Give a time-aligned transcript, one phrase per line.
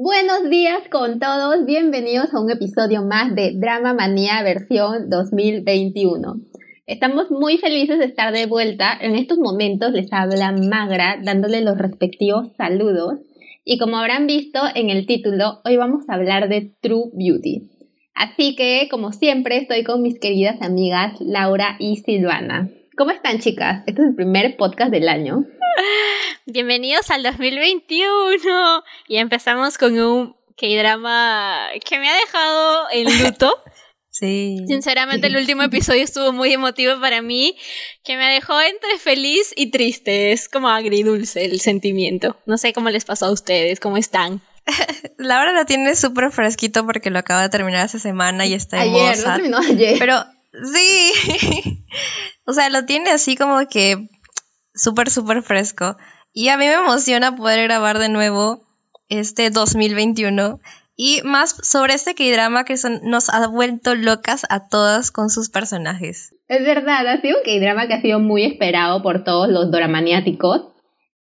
[0.00, 6.36] Buenos días con todos, bienvenidos a un episodio más de Drama Manía versión 2021.
[6.86, 8.96] Estamos muy felices de estar de vuelta.
[9.00, 13.18] En estos momentos les habla Magra dándole los respectivos saludos.
[13.64, 17.68] Y como habrán visto en el título, hoy vamos a hablar de True Beauty.
[18.14, 22.70] Así que, como siempre, estoy con mis queridas amigas Laura y Silvana.
[22.96, 23.82] ¿Cómo están chicas?
[23.88, 25.44] Este es el primer podcast del año.
[26.46, 33.62] Bienvenidos al 2021 y empezamos con un K-drama que me ha dejado en luto.
[34.10, 34.64] Sí.
[34.66, 37.56] Sinceramente el último episodio estuvo muy emotivo para mí,
[38.02, 40.32] que me dejó entre feliz y triste.
[40.32, 42.36] Es como agridulce el sentimiento.
[42.44, 44.40] No sé cómo les pasó a ustedes, cómo están.
[45.18, 48.92] Laura lo tiene súper fresquito porque lo acaba de terminar hace semana y está en
[48.92, 49.96] Ayer, lo terminó ayer.
[50.00, 50.24] Pero
[50.72, 51.12] sí,
[52.44, 54.08] o sea, lo tiene así como que
[54.78, 55.96] súper, súper fresco.
[56.32, 58.62] Y a mí me emociona poder grabar de nuevo
[59.08, 60.60] este 2021.
[60.96, 66.34] Y más sobre este K-drama que nos ha vuelto locas a todas con sus personajes.
[66.48, 70.72] Es verdad, ha sido un K-drama que ha sido muy esperado por todos los doramaniáticos.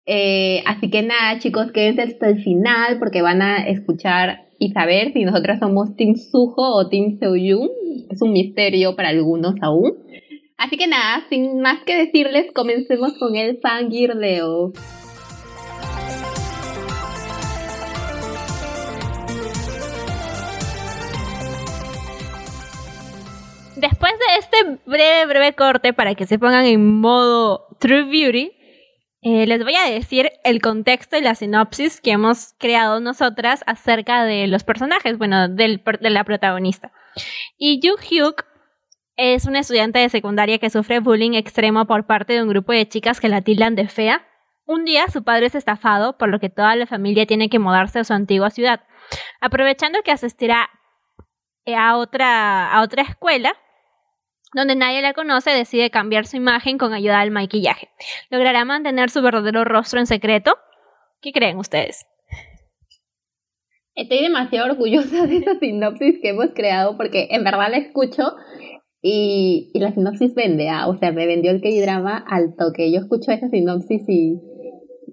[0.06, 5.12] Eh, así que nada, chicos, quédense hasta el final porque van a escuchar y saber
[5.12, 7.68] si nosotras somos Team Suho o Team Seoyun.
[8.10, 9.98] Es un misterio para algunos aún.
[10.58, 14.72] Así que nada, sin más que decirles, comencemos con el fangirleo.
[23.76, 28.50] Después de este breve, breve corte para que se pongan en modo True Beauty,
[29.22, 34.24] eh, les voy a decir el contexto y la sinopsis que hemos creado nosotras acerca
[34.24, 36.90] de los personajes, bueno, del, de la protagonista.
[37.56, 38.44] Y Yu Hyuk
[39.18, 42.88] es una estudiante de secundaria que sufre bullying extremo por parte de un grupo de
[42.88, 44.24] chicas que la tildan de fea.
[44.64, 47.98] Un día su padre es estafado, por lo que toda la familia tiene que mudarse
[47.98, 48.80] a su antigua ciudad.
[49.40, 50.70] Aprovechando que asistirá
[51.76, 53.54] a otra, a otra escuela,
[54.54, 57.88] donde nadie la conoce, decide cambiar su imagen con ayuda del maquillaje.
[58.30, 60.56] ¿Logrará mantener su verdadero rostro en secreto?
[61.20, 62.06] ¿Qué creen ustedes?
[63.96, 68.36] Estoy demasiado orgullosa de esa sinopsis que hemos creado porque en verdad la escucho
[69.00, 70.88] y, la sinopsis vende, ¿ah?
[70.88, 72.90] o sea, me vendió el K-drama al toque.
[72.92, 74.40] Yo escucho esa sinopsis y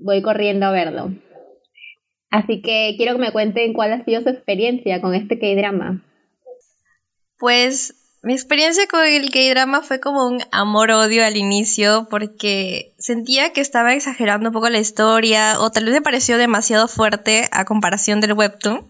[0.01, 1.13] voy corriendo a verlo.
[2.31, 6.03] Así que quiero que me cuenten cuál ha sido su experiencia con este K-drama.
[7.37, 13.61] Pues mi experiencia con el K-drama fue como un amor-odio al inicio porque sentía que
[13.61, 18.21] estaba exagerando un poco la historia o tal vez me pareció demasiado fuerte a comparación
[18.21, 18.87] del webtoon.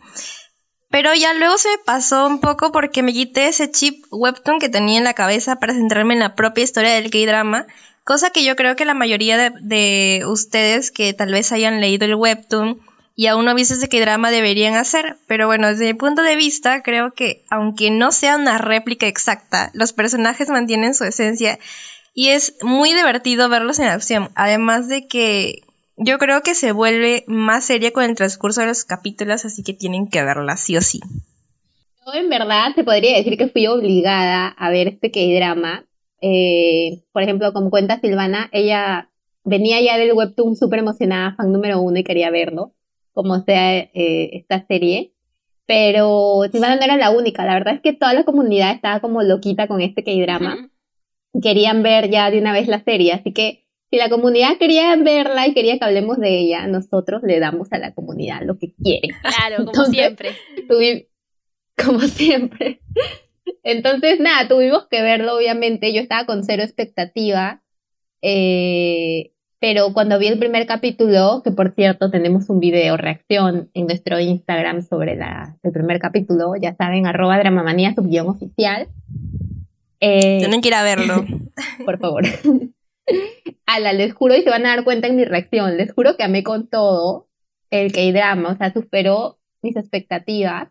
[0.96, 4.70] Pero ya luego se me pasó un poco porque me quité ese chip webtoon que
[4.70, 7.68] tenía en la cabeza para centrarme en la propia historia del K-drama,
[8.06, 12.06] cosa que yo creo que la mayoría de, de ustedes que tal vez hayan leído
[12.06, 12.80] el webtoon
[13.14, 16.82] y aún no viste qué drama deberían hacer, pero bueno, desde mi punto de vista,
[16.82, 21.60] creo que aunque no sea una réplica exacta, los personajes mantienen su esencia
[22.14, 25.62] y es muy divertido verlos en acción, además de que
[25.98, 29.74] yo creo que se vuelve más seria con el transcurso de los capítulos, así que
[29.74, 31.00] tienen que verla sí o sí.
[32.06, 35.86] Yo en verdad te podría decir que fui obligada a ver este K-drama.
[36.22, 39.10] Eh, por ejemplo, como cuenta Silvana, ella
[39.44, 42.74] venía ya del webtoon súper emocionada, fan número uno y quería verlo
[43.14, 45.14] como sea eh, esta serie.
[45.66, 49.24] Pero Silvana no era la única, la verdad es que toda la comunidad estaba como
[49.24, 50.70] loquita con este K-drama.
[51.42, 55.48] Querían ver ya de una vez la serie, así que si la comunidad quería verla
[55.48, 59.10] y quería que hablemos de ella, nosotros le damos a la comunidad lo que quiere.
[59.22, 60.36] Claro, como siempre.
[61.76, 62.82] como siempre.
[63.64, 65.94] Entonces, nada, tuvimos que verlo, obviamente.
[65.94, 67.62] Yo estaba con cero expectativa.
[68.22, 73.88] Eh, pero cuando vi el primer capítulo, que por cierto tenemos un video reacción en
[73.88, 78.88] nuestro Instagram sobre la, el primer capítulo, ya saben, arroba dramamanía subguión oficial.
[80.00, 81.26] Eh, Tienen que ir a verlo.
[81.86, 82.24] por favor.
[83.66, 86.24] Ala, les juro y se van a dar cuenta en mi reacción, les juro que
[86.24, 87.28] amé con todo
[87.72, 90.70] el K-drama, o sea, superó mis expectativas.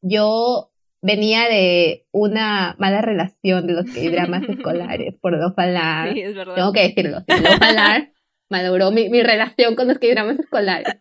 [0.00, 0.70] Yo
[1.00, 6.14] venía de una mala relación de los K-dramas escolares por dos palabras.
[6.14, 6.54] Sí, es verdad.
[6.54, 8.08] Tengo que decirlo, dos palabras
[8.48, 10.96] maduró mi, mi relación con los que dramas escolares.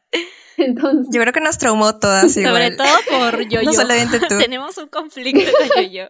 [0.57, 2.33] Entonces, yo creo que nos traumó todas.
[2.33, 3.63] Sobre todo por yo-yo.
[3.63, 4.37] No solamente tú.
[4.39, 6.07] Tenemos un conflicto con yo-yo.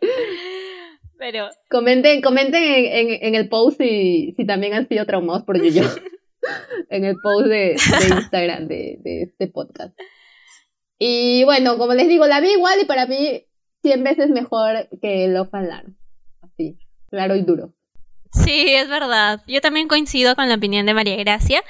[1.21, 1.50] Pero.
[1.69, 5.83] Comenten, comenten en, en, en, el post si, si también han sido traumados por yo-yo.
[6.89, 9.95] en el post de, de Instagram de, de, este podcast.
[10.97, 13.45] Y bueno, como les digo, la vi igual y para mí
[13.83, 15.95] 100 veces mejor que Love and
[16.41, 16.79] Así,
[17.12, 17.75] claro y duro.
[18.33, 19.44] Sí, es verdad.
[19.45, 21.62] Yo también coincido con la opinión de María Gracia.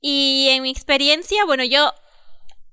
[0.00, 1.92] Y en mi experiencia, bueno, yo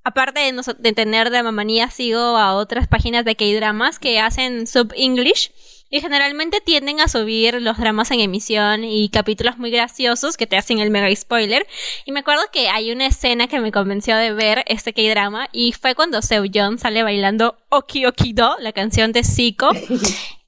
[0.05, 5.51] aparte de, de tener de mamanía, sigo a otras páginas de K-dramas que hacen sub-English.
[5.95, 10.57] Y generalmente tienden a subir los dramas en emisión y capítulos muy graciosos que te
[10.57, 11.65] hacen el mega spoiler.
[12.03, 15.71] Y me acuerdo que hay una escena que me convenció de ver este K-drama y
[15.71, 16.43] fue cuando Seo
[16.77, 19.69] sale bailando Oki Oki Do, la canción de Zico.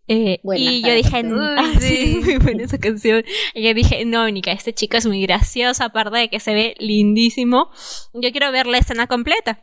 [0.10, 1.22] Eh, y yo dije,
[1.58, 3.26] ah, sí, muy buena esa canción.
[3.54, 6.76] Y yo dije, no, Nika, este chico es muy gracioso, aparte de que se ve
[6.80, 7.72] lindísimo.
[8.14, 9.62] Yo quiero ver la escena completa.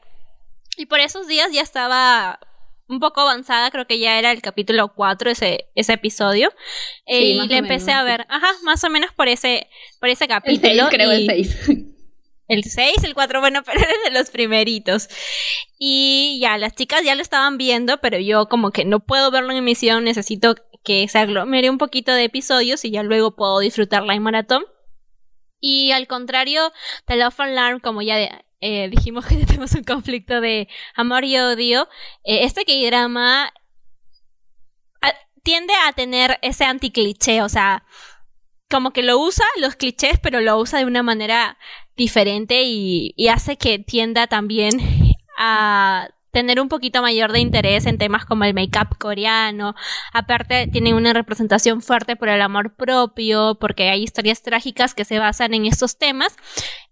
[0.77, 2.39] Y por esos días ya estaba
[2.89, 6.53] un poco avanzada, creo que ya era el capítulo 4 ese, ese episodio.
[7.07, 9.69] y le empecé a ver, ajá, más o menos por ese,
[10.01, 10.89] por ese capítulo.
[10.91, 11.59] creo el 6.
[12.47, 15.09] El 6, el 4, bueno, pero era de los primeritos.
[15.79, 19.53] Y ya, las chicas ya lo estaban viendo, pero yo como que no puedo verlo
[19.53, 24.15] en emisión, necesito que se aglomere un poquito de episodios y ya luego puedo disfrutarla
[24.15, 24.65] en maratón.
[25.59, 26.73] Y al contrario,
[27.07, 31.87] The Love Alarm, como ya eh, dijimos que tenemos un conflicto de amor y odio,
[32.25, 33.53] eh, este K-drama
[35.03, 37.85] ah, tiende a tener ese anticliché, o sea,
[38.71, 41.59] como que lo usa los clichés, pero lo usa de una manera
[41.95, 44.81] diferente y, hace que tienda también
[45.37, 49.75] a tener un poquito mayor de interés en temas como el make-up coreano.
[50.13, 55.19] Aparte, tienen una representación fuerte por el amor propio, porque hay historias trágicas que se
[55.19, 56.37] basan en estos temas.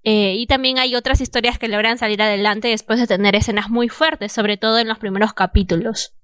[0.05, 3.91] Eh, y también hay otras historias que logran salir adelante después de tener escenas muy
[3.91, 6.15] fuertes, sobre todo en los primeros capítulos.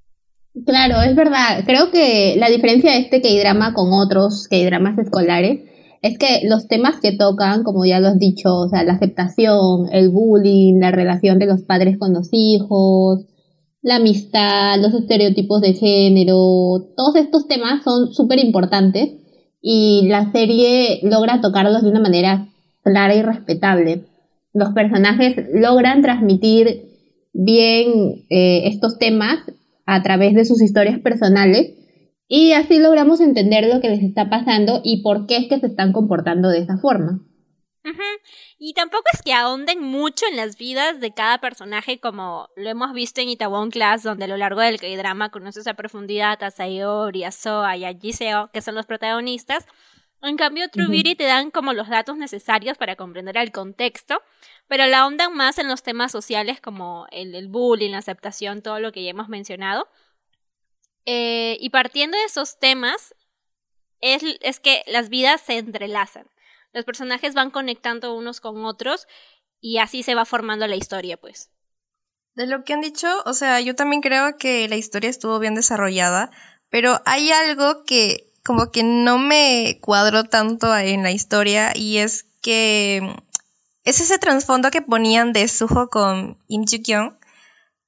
[0.64, 1.64] Claro, es verdad.
[1.66, 5.60] Creo que la diferencia de este K-drama con otros K-dramas escolares
[6.02, 9.88] es que los temas que tocan, como ya lo has dicho, o sea, la aceptación,
[9.92, 13.26] el bullying, la relación de los padres con los hijos,
[13.82, 19.10] la amistad, los estereotipos de género, todos estos temas son súper importantes
[19.60, 22.48] y la serie logra tocarlos de una manera
[22.82, 24.04] clara y respetable.
[24.52, 26.88] Los personajes logran transmitir
[27.32, 29.38] bien eh, estos temas
[29.84, 31.72] a través de sus historias personales
[32.28, 35.66] y así logramos entender lo que les está pasando y por qué es que se
[35.66, 37.20] están comportando de esa forma.
[38.58, 42.92] Y tampoco es que ahonden mucho en las vidas de cada personaje, como lo hemos
[42.92, 47.24] visto en Itaewon Class, donde a lo largo del drama conoces a profundidad a Sayori,
[47.24, 49.66] a Soa y a Jiseo, que son los protagonistas.
[50.20, 54.20] En cambio, True Beauty te dan como los datos necesarios para comprender el contexto,
[54.66, 58.80] pero la ahondan más en los temas sociales como el, el bullying, la aceptación, todo
[58.80, 59.86] lo que ya hemos mencionado.
[61.10, 63.14] Eh, y partiendo de esos temas,
[64.02, 66.26] es, que las vidas se entrelazan.
[66.74, 69.06] Los personajes van conectando unos con otros
[69.58, 71.48] y así se va formando la historia, pues.
[72.34, 75.54] De lo que han dicho, o sea, yo también creo que la historia estuvo bien
[75.54, 76.30] desarrollada,
[76.68, 82.26] pero hay algo que como que no me cuadró tanto en la historia y es
[82.42, 83.16] que
[83.84, 87.14] es ese trasfondo que ponían de Suho con Im Ju Kyung,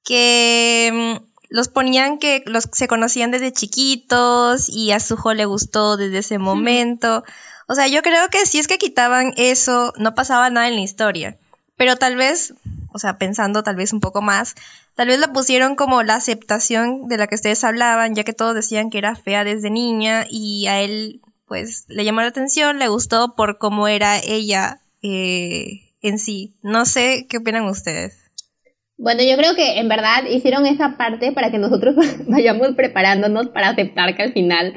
[0.03, 6.19] que los ponían que los se conocían desde chiquitos y a Suho le gustó desde
[6.19, 7.25] ese momento.
[7.67, 10.81] O sea, yo creo que si es que quitaban eso, no pasaba nada en la
[10.81, 11.37] historia.
[11.75, 12.53] Pero tal vez,
[12.93, 14.55] o sea, pensando tal vez un poco más,
[14.95, 18.55] tal vez la pusieron como la aceptación de la que ustedes hablaban, ya que todos
[18.55, 22.87] decían que era fea desde niña y a él, pues, le llamó la atención, le
[22.87, 26.53] gustó por cómo era ella eh, en sí.
[26.61, 28.20] No sé qué opinan ustedes.
[29.01, 31.95] Bueno, yo creo que en verdad hicieron esa parte para que nosotros
[32.27, 34.75] vayamos preparándonos para aceptar que al final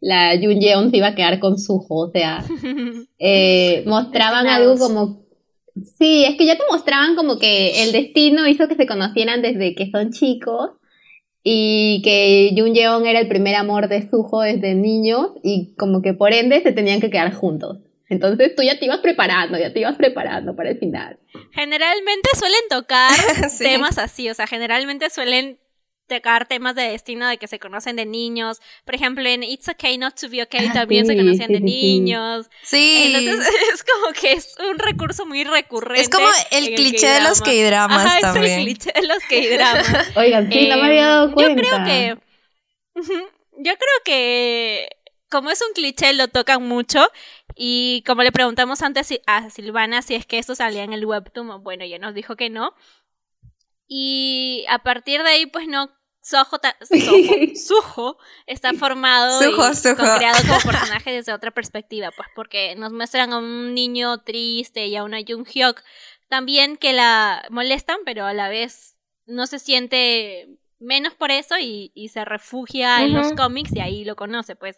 [0.00, 2.44] la Jun Yeon se iba a quedar con su o sea,
[3.18, 5.20] eh, mostraban algo como...
[5.98, 9.76] Sí, es que ya te mostraban como que el destino hizo que se conocieran desde
[9.76, 10.70] que son chicos
[11.44, 16.12] y que Jun Yeon era el primer amor de Suho desde niños y como que
[16.12, 17.78] por ende se tenían que quedar juntos.
[18.10, 21.18] Entonces tú ya te ibas preparando, ya te ibas preparando para el final.
[21.52, 23.12] Generalmente suelen tocar
[23.58, 25.60] temas así, o sea, generalmente suelen
[26.08, 28.58] tocar temas de destino de que se conocen de niños.
[28.84, 32.50] Por ejemplo, en It's Okay Not to Be Okay ah, también se conocían de niños.
[32.64, 33.12] Sí.
[33.14, 36.02] Entonces es como que es un recurso muy recurrente.
[36.02, 38.44] Es como el cliché de los K-dramas Ajá, también.
[38.44, 40.16] es el cliché de los K-dramas.
[40.16, 41.62] Oigan, sí, no me había dado cuenta.
[41.62, 42.16] Yo creo que...
[43.62, 44.88] Yo creo que
[45.30, 47.06] como es un cliché, lo tocan mucho.
[47.54, 51.62] Y como le preguntamos antes a Silvana si es que esto salía en el webtoon,
[51.62, 52.74] bueno, ya nos dijo que no.
[53.86, 55.90] Y a partir de ahí, pues no,
[56.22, 56.60] Soho,
[57.56, 63.38] Suho está formado y creado como personaje desde otra perspectiva, pues porque nos muestran a
[63.38, 65.82] un niño triste y a una Jung Hyuk
[66.28, 68.96] también que la molestan, pero a la vez
[69.26, 74.16] no se siente menos por eso y, se refugia en los cómics y ahí lo
[74.16, 74.76] conoce, pues.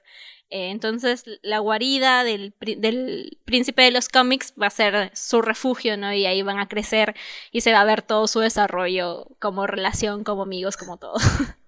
[0.50, 5.96] Eh, entonces la guarida del, del, príncipe de los cómics va a ser su refugio,
[5.96, 6.12] ¿no?
[6.12, 7.14] Y ahí van a crecer
[7.52, 11.14] y se va a ver todo su desarrollo como relación, como amigos, como todo.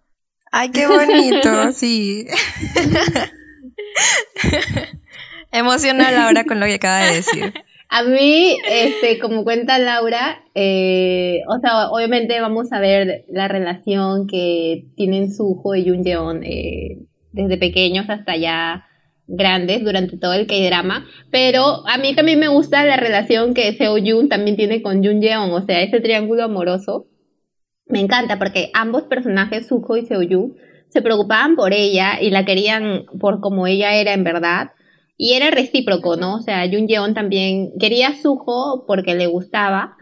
[0.53, 2.27] Ay, qué bonito, sí.
[5.51, 7.55] Emocional ahora con lo que acaba de decir.
[7.89, 14.27] A mí, este, como cuenta Laura, eh, o sea, obviamente vamos a ver la relación
[14.27, 16.99] que tienen Suho y Jun Yeon eh,
[17.33, 18.87] desde pequeños hasta ya
[19.27, 23.97] grandes durante todo el K-drama, pero a mí también me gusta la relación que Seo
[23.99, 27.07] Jun también tiene con Jun Yeon, o sea, ese triángulo amoroso.
[27.87, 30.57] Me encanta porque ambos personajes, Suho y Seo Jun,
[30.89, 34.73] se preocupaban por ella y la querían por como ella era en verdad
[35.17, 36.37] y era recíproco, ¿no?
[36.37, 39.97] O sea, Jun Yeon también quería a Suho porque le gustaba.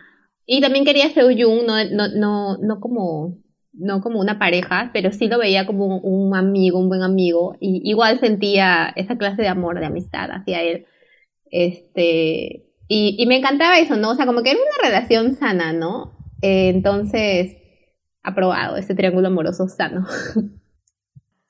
[0.47, 3.39] Y también quería a Seo Jun, no, no, no, no, como,
[3.73, 7.57] no como una pareja, pero sí lo veía como un, amigo, un buen amigo.
[7.61, 10.87] Y igual sentía esa clase de amor, de amistad hacia él.
[11.51, 14.11] Este, y, y me encantaba eso, ¿no?
[14.11, 16.17] O sea, como que era una relación sana, ¿no?
[16.43, 17.57] Eh, entonces,
[18.23, 20.07] aprobado, ese triángulo amoroso sano.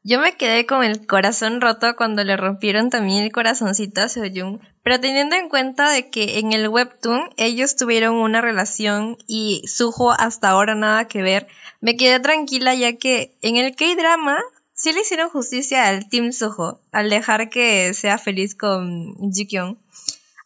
[0.04, 4.60] Yo me quedé con el corazón roto cuando le rompieron también el corazoncito a Seoyun,
[4.82, 10.10] pero teniendo en cuenta de que en el webtoon ellos tuvieron una relación y Suho
[10.10, 11.46] hasta ahora nada que ver,
[11.80, 14.38] me quedé tranquila ya que en el K-drama
[14.74, 19.76] sí le hicieron justicia al Team Suho al dejar que sea feliz con Jikyung.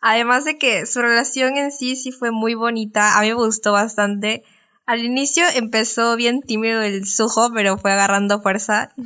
[0.03, 3.73] Además de que su relación en sí sí fue muy bonita, a mí me gustó
[3.73, 4.45] bastante
[4.87, 8.93] al inicio empezó bien tímido el Sujo, pero fue agarrando fuerza.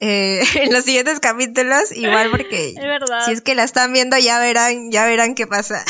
[0.00, 2.74] Eh, en los siguientes capítulos, igual porque
[3.24, 5.82] si es que la están viendo ya verán, ya verán qué pasa.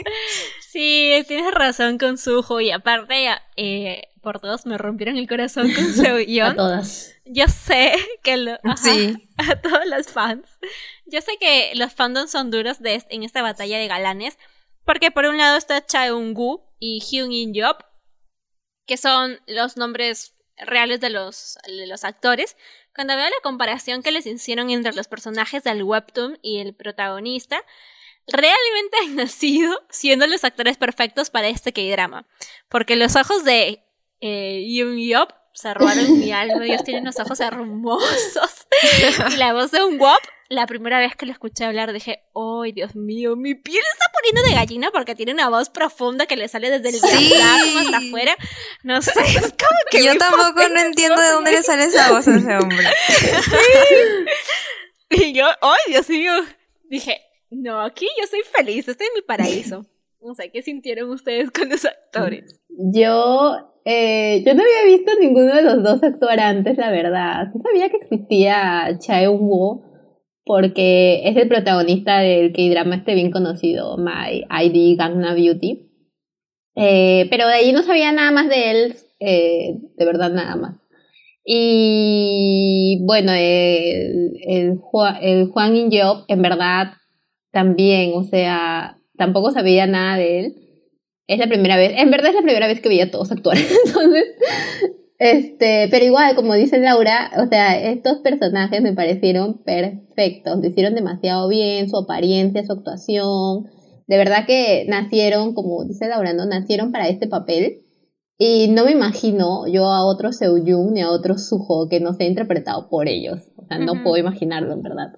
[0.72, 5.92] sí, tienes razón con Sujo y aparte, eh, por todos me rompieron el corazón con
[5.94, 6.02] su
[6.42, 7.14] A todas.
[7.24, 9.28] Yo sé que lo, sí.
[9.36, 10.48] a todos los fans.
[11.06, 14.38] Yo sé que los fandoms son duros de, en esta batalla de galanes,
[14.84, 17.82] porque por un lado está Chaeung-gu y Hyun In-yeop,
[18.86, 22.56] que son los nombres reales de los, de los actores,
[22.94, 27.64] cuando veo la comparación que les hicieron entre los personajes del webtoon y el protagonista,
[28.26, 32.26] realmente han nacido siendo los actores perfectos para este K-drama.
[32.68, 33.82] Porque los ojos de
[34.20, 38.66] eh, Yoon Yop se robaron mi alma, ellos tienen unos ojos hermosos.
[39.32, 40.20] y la voz de un Wop
[40.52, 43.36] la primera vez que lo escuché hablar dije, ¡ay, Dios mío!
[43.36, 46.90] Mi piel está poniendo de gallina porque tiene una voz profunda que le sale desde
[46.90, 48.36] el diafragma hasta afuera.
[48.82, 50.04] No sé, es como que.
[50.04, 52.86] Yo tampoco no entiendo de dónde le sale esa voz a ese hombre.
[55.14, 56.32] Y yo, ¡ay, Dios mío!
[56.84, 59.86] Dije, no, aquí yo soy feliz, estoy en mi paraíso.
[60.24, 62.60] No sé, ¿qué sintieron ustedes con los actores?
[62.68, 67.48] Yo, eh, yo no había visto ninguno de los dos actuar antes, la verdad.
[67.52, 69.91] No sabía que existía Chae Wo
[70.44, 75.88] porque es el protagonista del K-drama este bien conocido, My ID Gangna Beauty.
[76.74, 80.76] Eh, pero de ahí no sabía nada más de él, eh, de verdad nada más.
[81.44, 84.80] Y bueno, el, el,
[85.20, 85.90] el Juan In
[86.28, 86.92] en verdad
[87.50, 90.56] también, o sea, tampoco sabía nada de él.
[91.26, 93.56] Es la primera vez, en verdad es la primera vez que veía a todos actuar.
[93.86, 94.24] Entonces,
[95.24, 100.96] este, pero igual, como dice Laura, o sea, estos personajes me parecieron perfectos, lo hicieron
[100.96, 103.70] demasiado bien, su apariencia, su actuación,
[104.08, 106.44] de verdad que nacieron, como dice Laura, ¿no?
[106.44, 107.84] Nacieron para este papel.
[108.36, 112.26] Y no me imagino yo a otro Seoyun ni a otro Suho que no sea
[112.26, 113.42] interpretado por ellos.
[113.56, 115.12] O sea, no puedo imaginarlo, en verdad.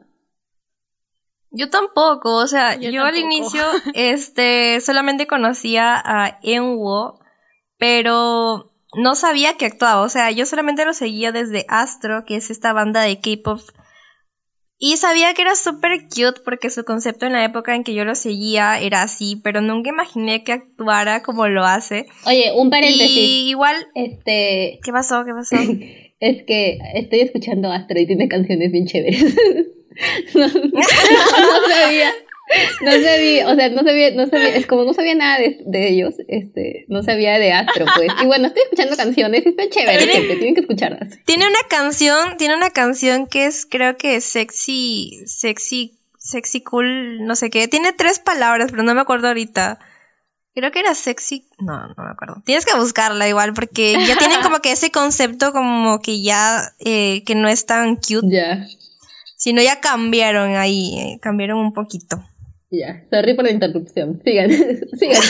[1.50, 3.62] Yo tampoco, o sea, yo, al inicio
[3.94, 7.20] este solamente conocía a Enwo,
[7.78, 12.50] pero no sabía que actuaba, o sea, yo solamente lo seguía desde Astro, que es
[12.50, 13.60] esta banda de K-pop.
[14.78, 18.04] Y sabía que era súper cute porque su concepto en la época en que yo
[18.04, 22.06] lo seguía era así, pero nunca imaginé que actuara como lo hace.
[22.26, 23.16] Oye, un paréntesis.
[23.16, 24.80] Y igual, este...
[24.84, 25.24] ¿Qué pasó?
[25.24, 25.56] ¿Qué pasó?
[26.20, 29.22] es que estoy escuchando Astro y tiene canciones bien chéveres.
[30.34, 32.12] no sabía.
[32.82, 36.14] No sabía, o sea, no sabía, no sabía, es como no sabía nada de, ellos,
[36.28, 38.12] este, no sabía de Astro, pues.
[38.22, 41.08] Y bueno, estoy escuchando canciones y está chévere, gente, tienen que escucharlas.
[41.24, 47.24] Tiene una canción, tiene una canción que es, creo que es sexy, sexy, sexy cool,
[47.24, 47.66] no sé qué.
[47.66, 49.78] Tiene tres palabras, pero no me acuerdo ahorita.
[50.54, 52.42] Creo que era sexy, no, no me acuerdo.
[52.44, 57.24] Tienes que buscarla igual, porque ya tienen como que ese concepto como que ya, eh,
[57.24, 58.28] que no es tan cute.
[58.28, 58.66] Ya.
[59.36, 62.22] Sino ya cambiaron ahí, eh, cambiaron un poquito.
[62.71, 64.21] Ya, sorry por la interrupción.
[64.25, 64.50] Sigan,
[64.99, 65.23] sigan.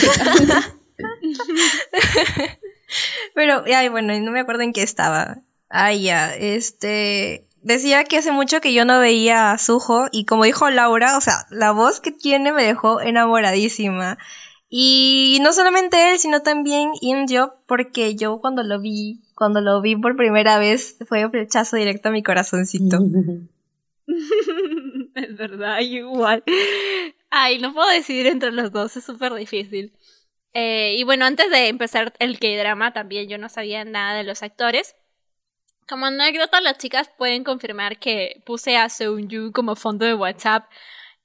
[3.33, 5.41] Pero, ay, bueno, no me acuerdo en qué estaba.
[5.69, 7.47] Ah, ya, este...
[7.61, 11.21] Decía que hace mucho que yo no veía a Suho y como dijo Laura, o
[11.21, 14.19] sea, la voz que tiene me dejó enamoradísima.
[14.69, 19.81] Y no solamente él, sino también In Job, porque yo cuando lo vi, cuando lo
[19.81, 22.99] vi por primera vez, fue un flechazo directo a mi corazoncito.
[25.15, 26.43] es verdad, igual.
[27.37, 29.91] Ay, no puedo decidir entre los dos, es súper difícil.
[30.53, 34.41] Eh, y bueno, antes de empezar el K-drama, también yo no sabía nada de los
[34.41, 34.95] actores.
[35.85, 40.71] Como anécdota, las chicas pueden confirmar que puse a Seung como fondo de WhatsApp.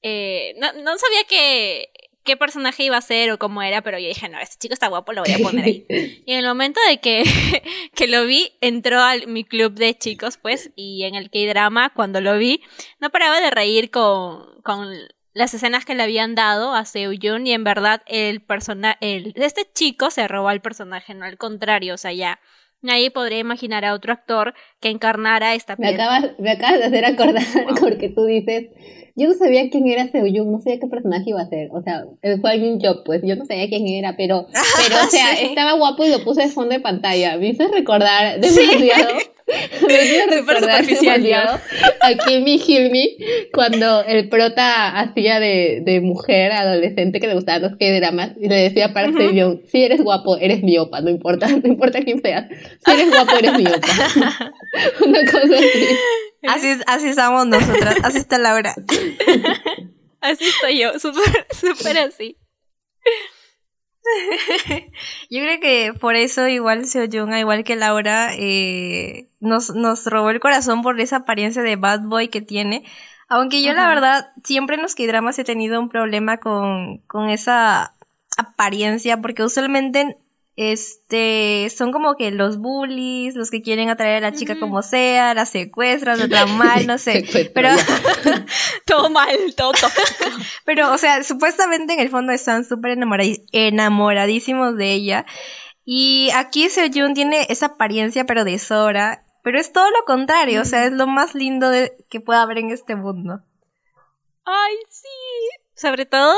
[0.02, 1.92] Eh, no, no sabía que
[2.24, 4.88] qué personaje iba a ser o cómo era, pero yo dije, no, este chico está
[4.88, 5.86] guapo, lo voy a poner ahí.
[6.26, 7.22] y en el momento de que,
[7.94, 12.20] que lo vi, entró a mi club de chicos, pues, y en el K-drama, cuando
[12.20, 12.64] lo vi,
[12.98, 14.92] no paraba de reír con, con
[15.32, 19.62] las escenas que le habían dado a Seoyun y en verdad el personaje, el, este
[19.72, 22.40] chico se robó al personaje, no al contrario, o sea, ya
[22.82, 27.04] nadie podría imaginar a otro actor que encarnara esta me acabas, me acabas de hacer
[27.04, 27.44] acordar
[27.80, 28.68] porque tú dices
[29.16, 31.68] yo no sabía quién era Seoyun, no sabía qué personaje iba a ser.
[31.72, 32.04] O sea,
[32.40, 34.46] fue alguien Job, pues yo no sabía quién era, pero,
[34.88, 37.36] pero o sea, estaba guapo y lo puse de fondo de pantalla.
[37.36, 39.14] Me hizo recordar demasiado.
[39.14, 39.22] Me
[39.80, 41.60] recordar demasiado
[42.00, 43.16] a Kimmy Hilmy
[43.52, 48.56] cuando el prota hacía de, de mujer adolescente que le gustaban los K-dramas y le
[48.56, 52.46] decía para Seoyun, si eres guapo, eres miopa, no importa, no importa quién seas.
[52.84, 53.80] Si eres guapo, eres miopa.
[55.06, 55.86] Una cosa así.
[56.48, 58.74] Así, así estamos nosotras, así está Laura.
[60.20, 62.36] así estoy yo, súper super así.
[65.30, 70.40] Yo creo que por eso igual Seoyun, igual que Laura, eh, nos, nos robó el
[70.40, 72.84] corazón por esa apariencia de bad boy que tiene.
[73.28, 77.94] Aunque yo la verdad siempre en los K-dramas he tenido un problema con, con esa
[78.36, 80.16] apariencia, porque usualmente
[80.62, 85.32] este, son como que los bullies, los que quieren atraer a la chica como sea,
[85.32, 87.24] la secuestran, la tratan mal, no sé.
[87.54, 87.70] pero
[88.84, 89.72] todo mal, todo
[90.66, 92.98] Pero, o sea, supuestamente en el fondo están súper
[93.52, 95.24] enamoradísimos de ella.
[95.86, 99.24] Y aquí Seoyun tiene esa apariencia, pero de Sora.
[99.42, 102.58] Pero es todo lo contrario, o sea, es lo más lindo de, que pueda haber
[102.58, 103.40] en este mundo.
[104.44, 105.08] Ay, sí.
[105.74, 106.36] Sobre todo,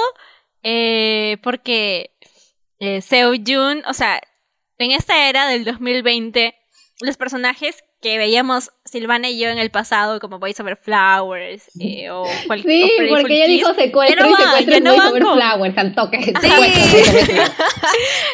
[0.63, 2.13] eh, porque
[2.83, 4.21] eh, Seo Jun, o sea,
[4.79, 6.53] en esta era del 2020,
[7.01, 12.11] los personajes que veíamos Silvana y yo en el pasado, como Boys Over Flowers eh,
[12.11, 16.19] o cualquier Sí, porque ella dijo secuestro y secuestro no Boys Over Flowers, al toque.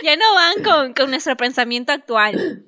[0.03, 2.65] ya no van con, con, nuestro pensamiento actual.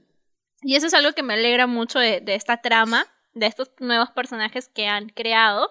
[0.61, 4.11] Y eso es algo que me alegra mucho de, de esta trama, de estos nuevos
[4.11, 5.71] personajes que han creado.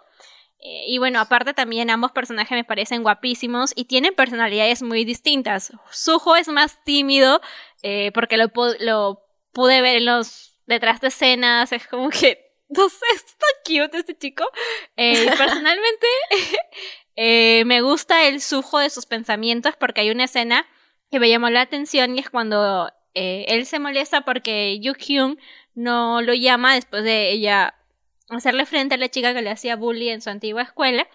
[0.61, 5.71] Eh, y bueno, aparte también ambos personajes me parecen guapísimos y tienen personalidades muy distintas.
[5.91, 7.41] Suho es más tímido
[7.81, 12.89] eh, porque lo, lo pude ver en los detrás de escenas, es como que, no
[12.89, 14.43] sé, está cute este chico.
[14.97, 16.07] Eh, personalmente
[17.65, 20.67] me gusta el sujo de sus pensamientos porque hay una escena
[21.09, 25.39] que me llamó la atención y es cuando él se molesta porque Yu Hyun
[25.73, 27.78] no lo llama después de ella
[28.37, 31.07] hacerle frente a la chica que le hacía bullying en su antigua escuela.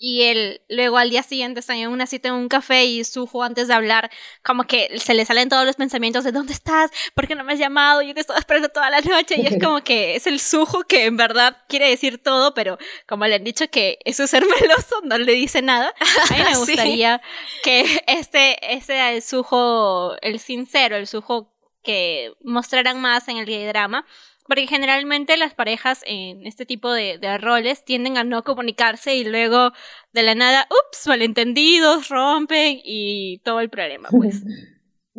[0.00, 3.42] Y él luego al día siguiente está en una cita en un café y Sujo
[3.42, 4.10] antes de hablar
[4.44, 6.92] como que se le salen todos los pensamientos de ¿dónde estás?
[7.14, 8.00] ¿Por qué no me has llamado?
[8.02, 11.06] Yo te estaba esperando toda la noche y es como que es el Sujo que
[11.06, 12.78] en verdad quiere decir todo, pero
[13.08, 15.92] como le han dicho que es ser meloso, no le dice nada.
[16.30, 17.20] A mí me gustaría
[17.64, 21.52] que este, ese el Sujo, el sincero, el Sujo
[21.82, 24.06] que mostraran más en el drama
[24.48, 29.72] porque generalmente las parejas en este tipo de, roles tienden a no comunicarse y luego
[30.12, 34.42] de la nada, ups, malentendidos, rompen y todo el problema, pues.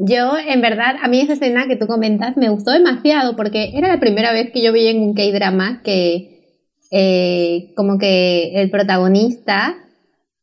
[0.02, 3.90] Yo, en verdad, a mí esa escena que tú comentas me gustó demasiado porque era
[3.90, 9.76] la primera vez que yo vi en un K-drama que eh, como que el protagonista,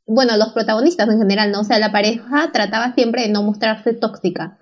[0.06, 1.60] bueno, los protagonistas en general, ¿no?
[1.60, 4.58] O sea, la pareja trataba siempre de no mostrarse tóxica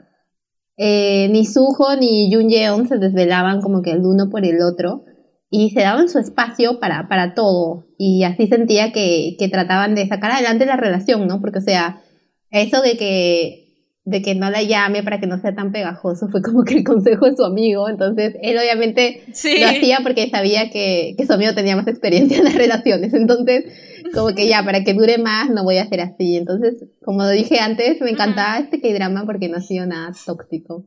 [0.76, 5.04] eh, ni Suho ni Jun Yeon se desvelaban como que el uno por el otro
[5.50, 7.86] y se daban su espacio para, para todo.
[7.96, 11.40] Y así sentía que, que trataban de sacar adelante la relación, ¿no?
[11.40, 12.02] Porque o sea,
[12.50, 13.64] eso de que
[14.04, 16.84] de que no la llame para que no sea tan pegajoso fue como que el
[16.84, 21.54] consejo de su amigo, entonces él obviamente lo hacía porque sabía que, que su amigo
[21.54, 23.64] tenía más experiencia en las relaciones, entonces
[24.12, 27.58] como que ya, para que dure más no voy a hacer así, entonces como dije
[27.60, 30.84] antes, me encantaba este K-drama porque no ha sido nada tóxico.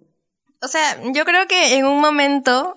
[0.62, 0.82] O sea,
[1.14, 2.76] yo creo que en un momento,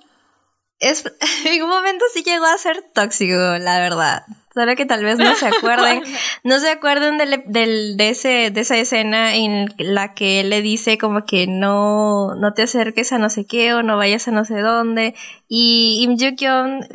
[0.79, 1.05] es,
[1.46, 4.22] en un momento sí llegó a ser tóxico, la verdad.
[4.60, 6.02] Solo que tal vez no se acuerden,
[6.44, 10.60] no se acuerden del, del, de, ese, de esa escena en la que él le
[10.60, 14.32] dice como que no, no te acerques a no sé qué o no vayas a
[14.32, 15.14] no sé dónde.
[15.48, 16.18] Y Im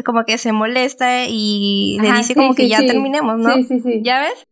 [0.05, 3.55] como que se molesta y le dice como que ya terminemos, ¿no?
[3.55, 4.01] Sí, sí, sí.
[4.03, 4.45] ¿Ya ves?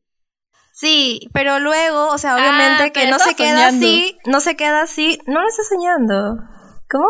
[0.71, 3.85] Sí, pero luego, o sea, obviamente Ah, que pero no se queda soñando.
[3.85, 6.39] así, no se queda así, no lo está soñando.
[6.89, 7.05] ¿Cómo?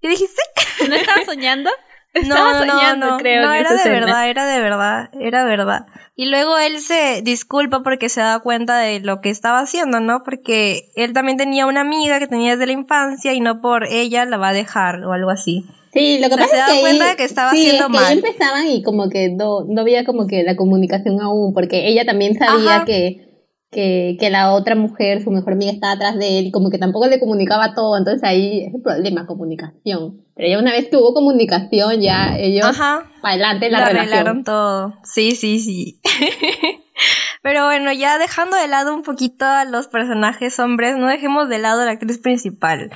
[0.00, 0.40] ¿Qué dijiste?
[0.88, 1.68] ¿No estaba soñando?
[2.14, 3.42] No, Estaba no, soñando, no, creo.
[3.46, 4.00] no en era esa de escena.
[4.06, 5.86] verdad, era de verdad, era verdad.
[6.16, 10.24] Y luego él se disculpa porque se da cuenta de lo que estaba haciendo, ¿no?
[10.24, 14.24] Porque él también tenía una amiga que tenía desde la infancia y no por ella
[14.24, 15.64] la va a dejar o algo así.
[15.92, 17.50] Sí, lo que O sea, pasa se es da que cuenta ahí- de que estaba
[17.52, 18.12] sí, haciendo es que mal.
[18.18, 22.34] empezaban y como que no, no había como que la comunicación aún, porque ella también
[22.36, 22.84] sabía Ajá.
[22.84, 23.27] que,
[23.70, 26.78] que, que la otra mujer, su mejor amiga, estaba atrás de él, y como que
[26.78, 30.22] tampoco le comunicaba todo, entonces ahí es el problema, comunicación.
[30.34, 33.10] Pero ya una vez que hubo comunicación, ya ellos Ajá.
[33.20, 34.12] para adelante la Lo relación.
[34.12, 34.94] arreglaron todo.
[35.04, 36.00] Sí, sí, sí.
[37.42, 41.58] Pero bueno, ya dejando de lado un poquito a los personajes hombres, no dejemos de
[41.58, 42.90] lado a la actriz principal.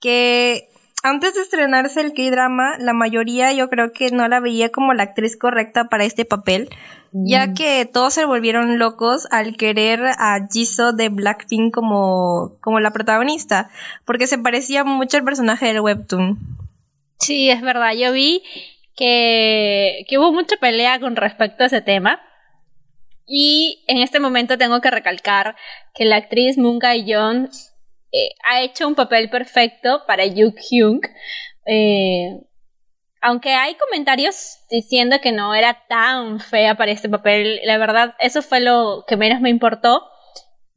[0.00, 0.68] Que
[1.02, 5.04] antes de estrenarse el K-drama, la mayoría yo creo que no la veía como la
[5.04, 6.68] actriz correcta para este papel,
[7.12, 7.54] ya Mm.
[7.54, 13.70] que todos se volvieron locos al querer a Jisoo de Blackpink como, como la protagonista,
[14.04, 16.38] porque se parecía mucho al personaje del webtoon.
[17.18, 17.92] Sí, es verdad.
[17.94, 18.42] Yo vi
[18.96, 22.20] que, que hubo mucha pelea con respecto a ese tema.
[23.26, 25.56] Y en este momento tengo que recalcar
[25.94, 27.48] que la actriz Moon Ga-yeon
[28.16, 31.00] eh, ha hecho un papel perfecto para Yu Hyung.
[31.66, 32.40] Eh,
[33.20, 38.42] aunque hay comentarios diciendo que no era tan fea para este papel, la verdad, eso
[38.42, 40.02] fue lo que menos me importó.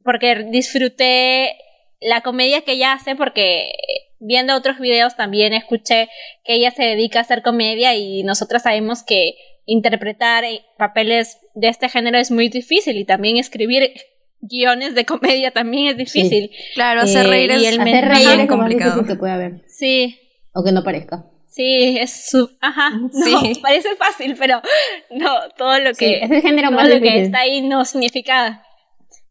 [0.02, 1.56] Porque disfruté
[2.00, 3.72] la comedia que ella hace, porque
[4.18, 6.08] viendo otros videos también escuché
[6.44, 9.34] que ella se dedica a hacer comedia y nosotras sabemos que
[9.66, 13.94] interpretar eh, papeles de este género es muy difícil y también escribir
[14.40, 16.50] guiones de comedia también es difícil.
[16.74, 19.04] Claro, hacer Eh, reír y es el Hacer reír es más complicado.
[19.04, 20.18] que puede haber, Sí,
[20.52, 21.24] o que no parezca.
[21.46, 22.50] sí, es su...
[22.60, 23.10] Ajá, no,
[23.44, 23.52] Sí.
[23.62, 24.60] parece fácil, pero
[25.10, 26.24] no, todo lo Sí, que...
[26.24, 27.22] es el género todo más lo que difícil.
[27.22, 28.64] está ahí no significa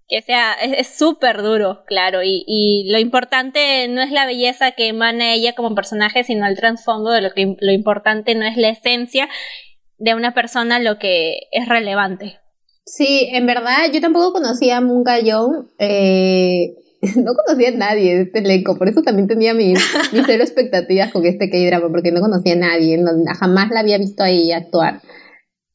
[0.08, 4.72] que sea, es es súper duro, claro, y, y lo importante no es la belleza
[4.72, 8.58] que emana ella como personaje, sino el trasfondo de lo que lo importante no es
[8.58, 9.30] la esencia
[10.00, 12.40] de una persona lo que es relevante.
[12.92, 15.04] Sí, en verdad, yo tampoco conocía a Moon
[15.78, 16.74] eh,
[17.18, 19.80] no conocía a nadie de este elenco, por eso también tenía mis,
[20.14, 24.00] mis cero expectativas con este K-drama, porque no conocía a nadie, no- jamás la había
[24.00, 25.02] visto a ella actuar.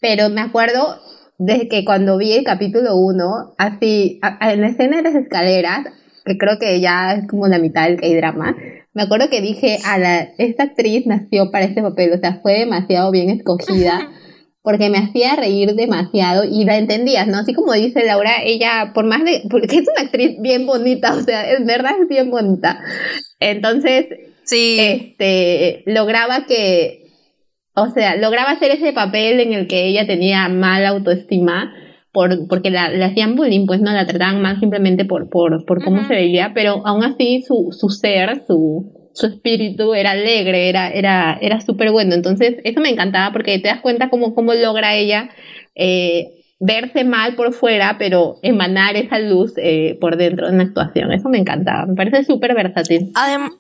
[0.01, 0.99] Pero me acuerdo
[1.39, 5.15] de que cuando vi el capítulo 1, así, a- a- en la escena de las
[5.15, 5.87] escaleras,
[6.25, 8.57] que creo que ya es como la mitad del K-drama,
[8.93, 12.59] me acuerdo que dije, a la, esta actriz nació para este papel, o sea, fue
[12.59, 14.11] demasiado bien escogida
[14.65, 17.37] porque me hacía reír demasiado y la entendías, ¿no?
[17.37, 21.21] Así como dice Laura, ella, por más de, porque es una actriz bien bonita, o
[21.21, 22.81] sea, en verdad es bien bonita.
[23.39, 24.07] Entonces,
[24.45, 24.79] Sí.
[24.81, 27.13] este, lograba que,
[27.75, 31.71] o sea, lograba hacer ese papel en el que ella tenía mala autoestima,
[32.11, 35.85] por, porque la, le hacían bullying, pues no la trataban mal simplemente por, por, por
[35.85, 40.91] cómo se veía, pero aún así su, su ser, su, su espíritu era alegre, era,
[40.91, 42.15] era, era súper bueno.
[42.15, 45.31] Entonces, eso me encantaba porque te das cuenta cómo, cómo logra ella
[45.75, 51.13] eh, verse mal por fuera, pero emanar esa luz eh, por dentro de una actuación.
[51.13, 53.13] Eso me encantaba, me parece súper versátil.
[53.15, 53.53] Adem-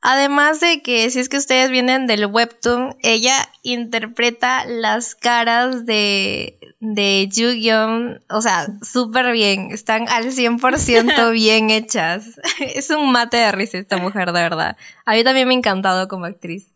[0.00, 6.58] además de que si es que ustedes vienen del webtoon, ella interpreta las caras de,
[6.80, 8.18] de Yu-Gi-Oh!
[8.28, 9.70] O sea, súper bien.
[9.70, 12.40] Están al 100% bien hechas.
[12.60, 14.76] Es un mate de risa esta mujer, de verdad.
[15.04, 16.68] A mí también me ha encantado como actriz.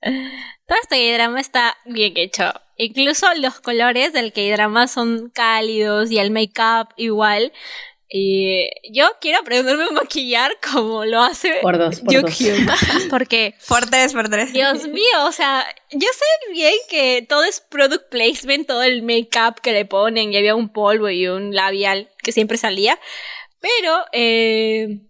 [0.00, 2.52] Todo este K-drama está bien hecho.
[2.76, 7.52] Incluso los colores del K-drama son cálidos y el make-up igual.
[8.10, 12.38] Y yo quiero aprenderme a maquillar como lo hace Por dos, por dos.
[13.10, 14.52] Porque, Por tres, por tres.
[14.52, 19.60] Dios mío, o sea, yo sé bien que todo es product placement, todo el make-up
[19.62, 22.98] que le ponen, y había un polvo y un labial que siempre salía.
[23.60, 25.00] Pero, eh,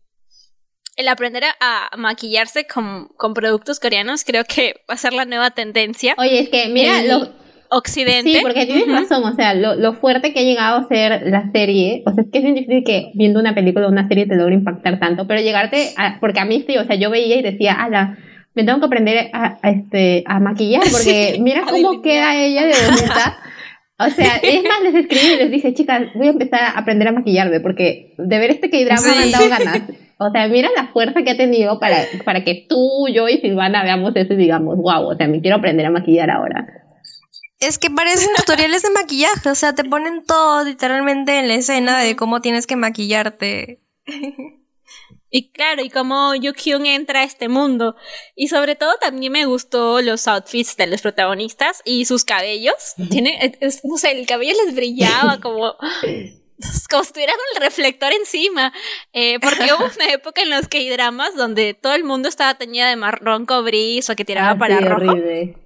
[0.96, 5.24] el aprender a, a maquillarse con, con productos coreanos creo que va a ser la
[5.24, 6.16] nueva tendencia.
[6.18, 7.32] Oye, es que mira, El lo,
[7.70, 8.32] Occidente.
[8.32, 11.50] Sí, porque tienes razón, o sea, lo, lo fuerte que ha llegado a ser la
[11.52, 14.26] serie, o sea, es que es bien difícil que viendo una película o una serie
[14.26, 17.36] te logre impactar tanto, pero llegarte, a, porque a mí sí, o sea, yo veía
[17.36, 18.16] y decía, ala,
[18.54, 22.02] me tengo que aprender a, a, este, a maquillar, porque Sí, mira cómo delinear.
[22.02, 23.38] queda ella de bonita.
[24.00, 27.08] O sea, es más, les escribí y les dije, chicas, voy a empezar a aprender
[27.08, 29.82] a maquillarme, porque de ver este K-drama me han dado ganas.
[30.20, 33.84] O sea, mira la fuerza que ha tenido para, para que tú, yo y Silvana
[33.84, 36.66] veamos eso y digamos, wow, o sea, me quiero aprender a maquillar ahora.
[37.60, 41.98] Es que parecen tutoriales de maquillaje, o sea, te ponen todo literalmente en la escena
[42.00, 43.80] de cómo tienes que maquillarte.
[45.30, 47.96] Y claro, y cómo Yukyun entra a este mundo.
[48.34, 52.94] Y sobre todo también me gustó los outfits de los protagonistas y sus cabellos.
[53.10, 55.74] Tiene, no sé, el cabello les brillaba como,
[56.90, 58.72] como si tuviera el reflector encima.
[59.12, 62.54] Eh, porque hubo una época en los que hay dramas donde todo el mundo estaba
[62.56, 65.10] teñida de marrón cobrizo que tiraba Ah, para sí, rojo.
[65.10, 65.56] horrible.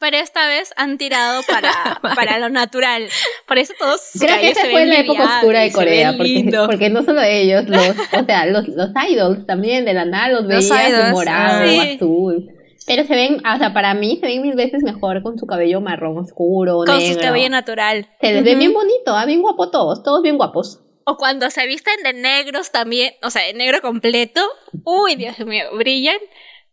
[0.00, 3.06] Pero esta vez han tirado para, para lo natural.
[3.46, 6.14] Por eso todos sus Creo que esa se fue ven la época oscura de Corea,
[6.16, 7.88] porque, porque no solo ellos, los,
[8.20, 11.78] o sea, los, los idols también de la nada los Los veías de morado, sí.
[11.96, 12.50] azul.
[12.86, 15.80] Pero se ven, o sea, para mí se ven mil veces mejor con su cabello
[15.82, 17.14] marrón oscuro, Con negro.
[17.14, 18.08] su cabello natural.
[18.20, 18.58] Se les ve Ujú.
[18.58, 20.80] bien bonito, ah, bien guapo todos, todos bien guapos.
[21.04, 24.40] O cuando se visten de negros también, o sea, de negro completo.
[24.84, 26.16] Uy, Dios mío, brillan.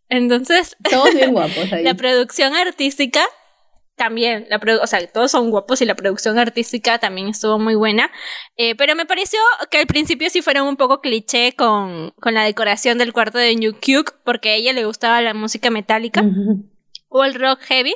[0.10, 1.84] Entonces, Todos bien guapos ahí.
[1.84, 3.22] la producción artística
[3.96, 7.74] también, la produ- o sea, todos son guapos y la producción artística también estuvo muy
[7.74, 8.12] buena.
[8.56, 9.40] Eh, pero me pareció
[9.72, 13.56] que al principio sí fueron un poco cliché con, con la decoración del cuarto de
[13.56, 16.24] New Kyuk, porque a ella le gustaba la música metálica
[17.10, 17.96] o el rock heavy.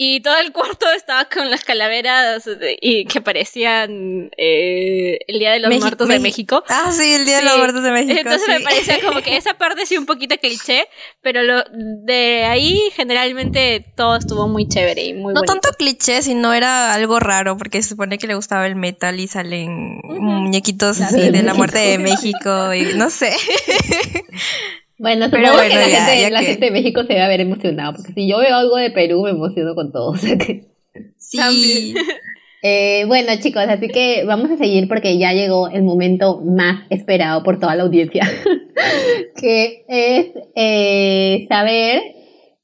[0.00, 5.50] Y todo el cuarto estaba con las calaveras de- y que parecían eh, el Día
[5.52, 6.62] de los Muertos de México.
[6.68, 8.14] Ah, sí, el Día de los Muertos de México.
[8.16, 8.52] Entonces sí.
[8.52, 10.86] me parecía como que esa parte sí un poquito cliché,
[11.20, 11.64] pero lo
[12.04, 15.52] de ahí generalmente todo estuvo muy chévere y muy No bonito.
[15.52, 19.26] tanto cliché, sino era algo raro, porque se supone que le gustaba el metal y
[19.26, 23.32] salen muñequitos así de la muerte de México y no sé.
[24.98, 27.14] Bueno, Pero supongo bueno, que la, ya, gente, ya la que- gente de México se
[27.14, 30.10] va a ver emocionado, porque si yo veo algo de Perú me emociono con todo.
[30.12, 30.68] o sea que-
[31.16, 31.36] Sí.
[31.38, 31.94] También.
[32.60, 37.44] Eh, bueno, chicos, así que vamos a seguir porque ya llegó el momento más esperado
[37.44, 38.24] por toda la audiencia,
[39.40, 42.02] que es eh, saber,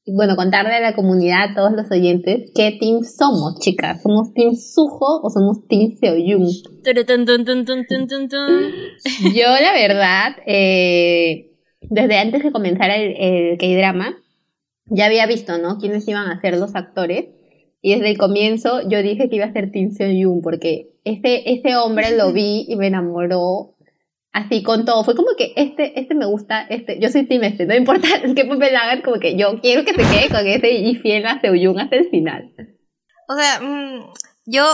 [0.05, 4.03] bueno, contarle a la comunidad, a todos los oyentes, qué team somos, chicas.
[4.03, 6.49] ¿Somos team Suho o somos team Seoyun?
[9.33, 11.53] Yo, la verdad, eh,
[11.90, 14.16] desde antes de comenzar el, el K-drama,
[14.87, 15.79] ya había visto, ¿no?
[15.79, 17.27] Quiénes iban a ser los actores.
[17.81, 21.77] Y desde el comienzo yo dije que iba a ser Kim Seo-yoon porque ese, ese
[21.77, 23.75] hombre lo vi y me enamoró
[24.33, 25.05] así con todo.
[25.05, 28.44] Fue como que este, este me gusta, este, yo soy Team este, no importa qué
[28.44, 31.79] papel hagan, como que yo quiero que se quede con ese y fiel a Seo-yoon
[31.79, 32.55] hasta el final.
[33.29, 34.12] O sea, mm,
[34.47, 34.64] yo,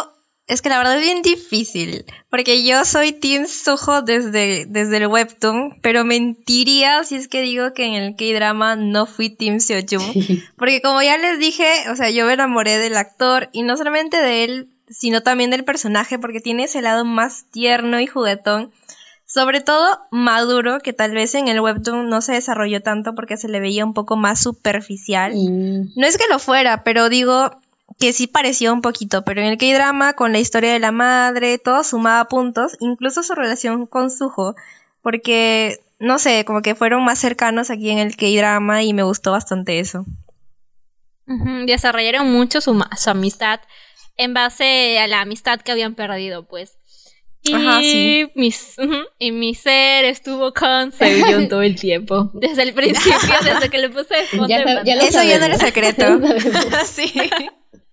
[0.51, 5.07] es que la verdad es bien difícil, porque yo soy Team Suho desde, desde el
[5.07, 10.13] webtoon, pero mentiría si es que digo que en el K-drama no fui Team Seojun,
[10.57, 14.17] porque como ya les dije, o sea, yo me enamoré del actor, y no solamente
[14.17, 18.73] de él, sino también del personaje, porque tiene ese lado más tierno y juguetón,
[19.27, 23.49] sobre todo maduro, que tal vez en el webtoon no se desarrolló tanto porque se
[23.49, 25.33] le veía un poco más superficial.
[25.33, 25.93] Mm.
[25.95, 27.53] No es que lo fuera, pero digo
[28.01, 31.59] que sí parecía un poquito, pero en el K-drama, con la historia de la madre,
[31.59, 34.55] todo sumaba puntos, incluso su relación con Suho,
[35.03, 39.33] porque, no sé, como que fueron más cercanos aquí en el K-drama y me gustó
[39.33, 40.05] bastante eso.
[41.27, 43.61] Ujú, Desarrollaron mucho su, ma- su amistad
[44.17, 46.79] en base a la amistad que habían perdido, pues.
[47.43, 48.31] Y, Ajá, sí.
[48.35, 48.77] mis,
[49.19, 52.31] y mi ser estuvo con Seoyeon todo el tiempo.
[52.35, 56.21] Desde el principio, desde que le puse de fondo Ya Eso ya no era secreto.
[56.87, 57.13] Sí.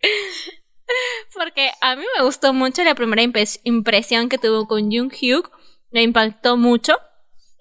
[1.34, 5.52] Porque a mí me gustó mucho la primera impresión que tuvo con Jung Hyuk.
[5.92, 6.98] Me impactó mucho.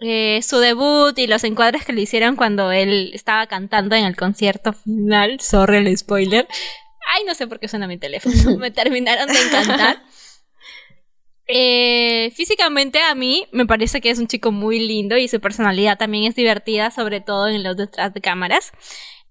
[0.01, 4.17] Eh, su debut y los encuadres que le hicieron cuando él estaba cantando en el
[4.17, 5.41] concierto final.
[5.41, 6.47] Sorry el spoiler.
[7.15, 8.35] Ay, no sé por qué suena mi teléfono.
[8.59, 10.03] Me terminaron de encantar.
[11.49, 15.97] Eh, físicamente a mí me parece que es un chico muy lindo y su personalidad
[15.97, 18.73] también es divertida, sobre todo en los detrás de cámaras.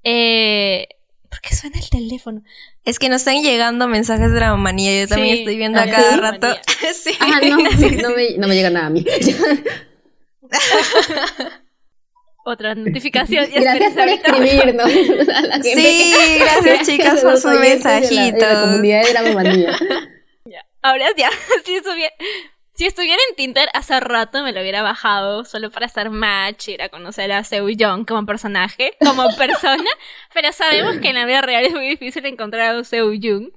[0.01, 0.87] Eh,
[1.35, 2.43] ¿Por qué suena el teléfono?
[2.85, 5.85] Es que nos están llegando mensajes de la manía, yo también Sí, estoy viendo a
[5.85, 6.47] la cada rato.
[6.93, 7.11] sí.
[7.19, 9.05] Ah, no, no me, no me llega nada a mí.
[12.45, 13.47] Otra notificación.
[13.51, 17.89] Ya Gracias por escribirnos a la gente Sí, que- gracias, chicas, por sus oyentes de
[17.89, 18.59] la- De la, mensajitos.
[18.61, 19.77] comunidad de Dragomanía.
[20.83, 21.29] Ahora ya,
[21.65, 22.13] si estuviera,
[22.75, 26.81] si estuviera en Tinder hace rato me lo hubiera bajado solo para hacer match, ir
[26.81, 29.89] a conocer a Seo Young como personaje, como persona,
[30.33, 33.51] pero sabemos que en la vida real es muy difícil encontrar a Seo Young.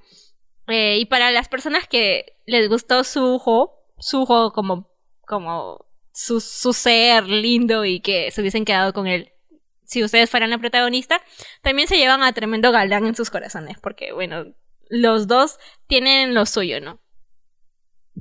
[0.68, 4.90] Eh, y para las personas que les gustó Suho, Suho como,
[5.26, 9.32] como su, su ser lindo y que se hubiesen quedado con él
[9.88, 11.22] si ustedes fueran la protagonista,
[11.62, 14.54] también se llevan a tremendo galán en sus corazones, porque bueno,
[14.90, 17.00] los dos tienen lo suyo, ¿no?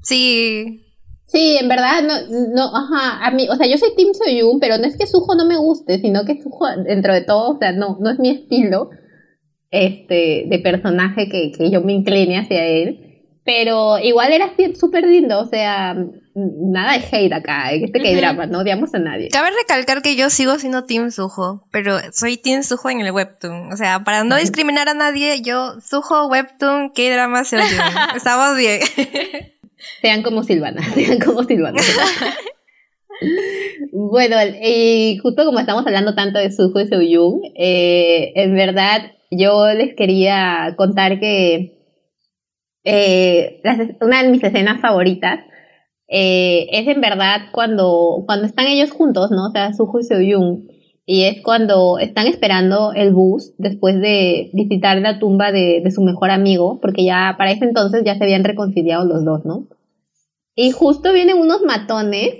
[0.01, 0.86] Sí,
[1.27, 2.13] Sí, en verdad, no,
[2.55, 5.35] no, ajá, a mí, o sea, yo soy Team Soyun, pero no es que Suho
[5.35, 8.29] no me guste, sino que Suho, dentro de todo, o sea, no, no es mi
[8.29, 8.89] estilo.
[9.71, 13.03] este, de personaje que, que yo me incline hacia él.
[13.43, 15.95] Pero igual era súper lindo, o sea,
[16.35, 19.29] nada de hate acá, en este que drama, no odiamos a nadie.
[19.29, 23.71] Cabe recalcar que yo sigo siendo Team Suho, pero soy Team Suho en el webtoon.
[23.71, 27.41] O sea, para no discriminar a nadie, yo Suho, webtoon, K-drama,
[28.15, 28.81] Estamos bien.
[30.01, 31.81] sean como Silvana, sean como Silvana.
[33.91, 39.67] bueno, y justo como estamos hablando tanto de Suho y Seoyun, eh, en verdad yo
[39.73, 41.77] les quería contar que
[42.83, 43.61] eh,
[44.01, 45.41] una de mis escenas favoritas
[46.07, 49.47] eh, es en verdad cuando, cuando están ellos juntos, ¿no?
[49.47, 50.67] O sea, Suho y Seoyun.
[51.05, 56.31] Y es cuando están esperando el bus después de visitar la tumba de, su mejor
[56.31, 59.67] amigo, porque ya para ese entonces ya se habían reconciliado los dos, ¿no?
[60.57, 62.33] Y justo vienen unos matones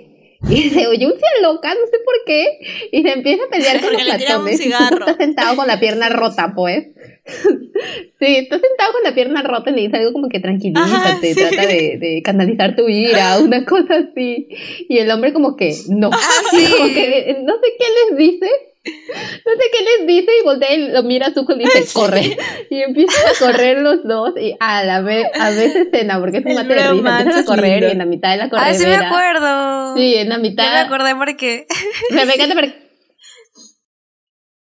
[0.50, 2.58] y se oye un loca, no sé por qué,
[2.92, 4.60] y se empieza a pelear con los matones.
[4.60, 6.88] Y está sentado con la pierna rota, pues.
[8.18, 11.66] sí, está sentado con la pierna rota y le dice algo como que tranquilízate, trata
[11.66, 14.48] de, de, canalizar tu ira, una cosa así.
[14.88, 16.10] Y el hombre como que no,
[16.78, 18.48] como que no sé qué les dice.
[18.84, 21.84] No sé qué les dice y voltea y lo mira a su hijo y dice,
[21.92, 22.38] corre.
[22.70, 26.46] Y empiezan a correr los dos y a la vez, a veces escena, porque es
[26.46, 28.70] un mate de risa, empiezan a correr y en la mitad de la corredera.
[28.70, 29.96] Ah, sí me acuerdo.
[29.96, 30.64] Sí, en la mitad.
[30.64, 31.66] Ya me acordé porque.
[32.10, 32.87] Rebeca te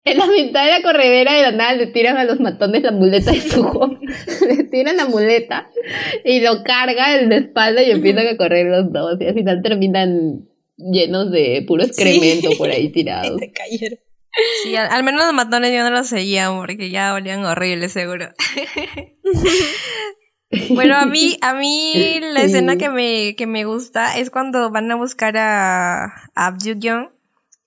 [0.04, 2.92] en la mitad de la corredera de la nada le tiran a los matones la
[2.92, 3.62] muleta de su
[4.48, 5.70] le tiran la muleta
[6.24, 9.20] y lo carga en la espalda y empiezan a correr los dos.
[9.20, 13.38] Y al final terminan llenos de puro excremento por ahí tirados.
[13.38, 13.98] Se cayeron.
[14.64, 18.30] Sí, al, menos los matones yo no los seguía porque ya olían horribles seguro.
[20.70, 24.90] bueno, a mí, a mí la escena que me, que me gusta es cuando van
[24.90, 26.56] a buscar a, a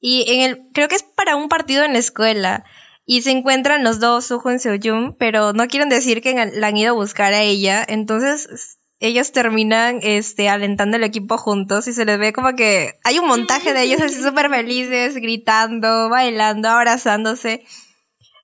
[0.08, 2.64] y en el, creo que es para un partido en la escuela.
[3.08, 6.78] Y se encuentran los dos, Suho y Seoyun, pero no quieren decir que la han
[6.78, 7.84] ido a buscar a ella.
[7.88, 13.18] Entonces, ellos terminan este, alentando el equipo juntos y se les ve como que hay
[13.18, 17.66] un montaje de ellos así súper felices, gritando, bailando, abrazándose.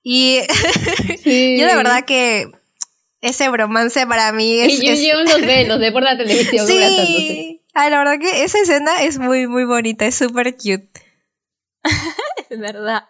[0.02, 0.40] Y
[1.24, 2.50] yo de verdad que
[3.20, 4.82] ese bromance para mí es...
[4.82, 6.66] Y yo, los ve, los ve por la televisión.
[6.66, 7.60] Sí.
[7.72, 10.90] Ay, la verdad que esa escena es muy, muy bonita, es súper cute.
[12.50, 13.08] es verdad.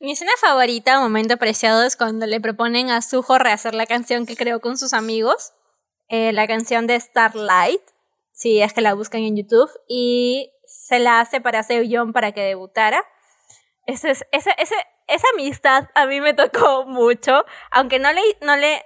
[0.00, 4.36] Mi escena favorita, momento apreciado, es cuando le proponen a Suho rehacer la canción que
[4.36, 5.52] creó con sus amigos.
[6.08, 7.80] Eh, la canción de Starlight.
[8.32, 9.70] Si es que la buscan en YouTube.
[9.88, 13.02] Y se la hace para Seo para que debutara.
[13.86, 14.74] Ese, ese, ese,
[15.06, 17.44] esa amistad a mí me tocó mucho.
[17.70, 18.84] Aunque no le, no le,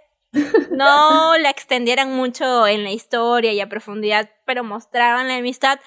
[0.71, 5.81] no la extendieran mucho en la historia y a profundidad, pero mostraban la amistad.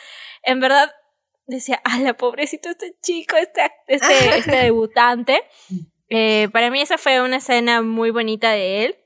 [0.43, 0.91] En verdad,
[1.55, 5.41] decía, ah, la pobrecito este chico, este, este, este debutante.
[6.13, 8.97] Eh, para mí esa fue una escena muy bonita de él.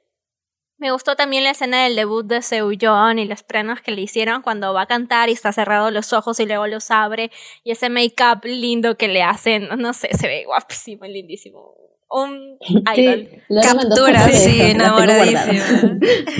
[0.80, 4.42] Me gustó también la escena del debut de Seujon y los planos que le hicieron
[4.42, 7.30] cuando va a cantar y está cerrado los ojos y luego los abre
[7.64, 11.76] y ese make-up lindo que le hacen, no sé, se ve guapísimo, lindísimo
[12.10, 12.58] un
[12.96, 13.30] idol.
[13.62, 16.00] captura, sí, enamoradísima.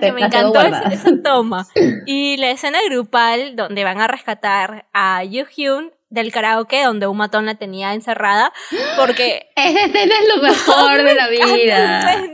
[0.00, 1.66] que me encantó esa, toma.
[2.06, 7.16] Y la escena grupal donde van a rescatar a Yu Hyun del karaoke donde un
[7.16, 8.52] matón la tenía encerrada
[8.96, 12.28] porque esa escena es lo mejor de la vida.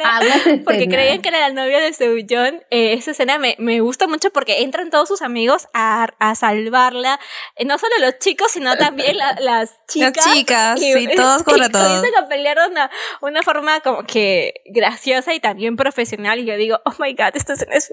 [0.64, 4.30] porque creían que era la novia de Seujon eh, esa escena me, me, gusta mucho
[4.30, 7.20] porque entran todos sus amigos a, a salvarla
[7.56, 10.80] eh, no solo los chicos sino también las chicas las chicas.
[10.80, 12.02] y, todos contra todos.
[12.02, 16.38] que pelearon una, una forma como que graciosa y también profesional.
[16.40, 17.92] Y yo digo oh my god esta escena es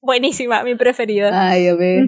[0.00, 2.04] buenísima mi preferida ay a ver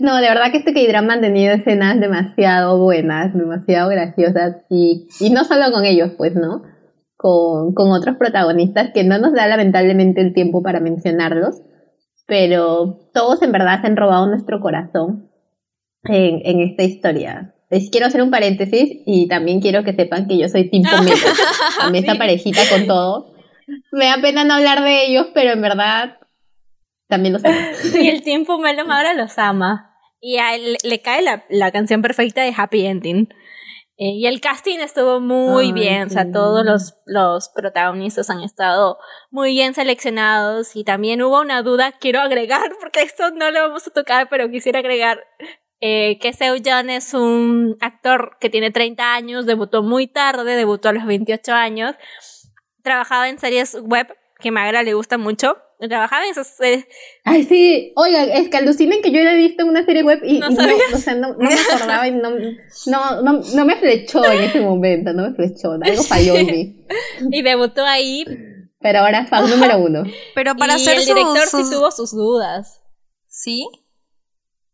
[0.00, 5.30] no, de verdad que este K-drama han tenido escenas demasiado buenas, demasiado graciosas y, y
[5.30, 6.62] no solo con ellos, pues, ¿no?
[7.16, 11.62] Con, con otros protagonistas que no nos da lamentablemente el tiempo para mencionarlos,
[12.26, 15.30] pero todos en verdad se han robado nuestro corazón
[16.04, 17.54] en, en esta historia.
[17.70, 21.16] Les quiero hacer un paréntesis y también quiero que sepan que yo soy Team Pomelo,
[21.80, 23.34] a esta parejita con todo.
[23.92, 26.18] Me da pena no hablar de ellos, pero en verdad
[27.08, 27.56] también los ama.
[28.00, 29.96] y el tiempo Melo ahora los ama.
[30.20, 33.28] Y a él le cae la, la canción perfecta de Happy Ending.
[33.96, 38.98] Eh, y el casting estuvo muy bien, o sea, todos los, los protagonistas han estado
[39.30, 43.86] muy bien seleccionados y también hubo una duda, quiero agregar, porque esto no lo vamos
[43.86, 45.22] a tocar, pero quisiera agregar
[45.80, 50.88] eh, que Seo John es un actor que tiene 30 años, debutó muy tarde, debutó
[50.88, 51.94] a los 28 años,
[52.82, 54.08] trabajaba en series web
[54.40, 55.56] que Magra le gusta mucho,
[55.88, 56.86] trabajaba en esas series.
[57.24, 60.20] Ay, sí, oigan, es que alucinen que yo la he visto en una serie web
[60.24, 60.62] y No y no,
[60.94, 62.30] o sea, no, no me acordaba y no,
[62.86, 66.86] no, no, no me flechó en ese momento, no me flechó, algo falló en mí.
[67.30, 68.24] Y debutó ahí.
[68.80, 70.02] Pero ahora es fan número uno.
[70.34, 72.82] Pero para y hacer el sus- director sus- sí tuvo sus dudas.
[73.26, 73.66] ¿Sí?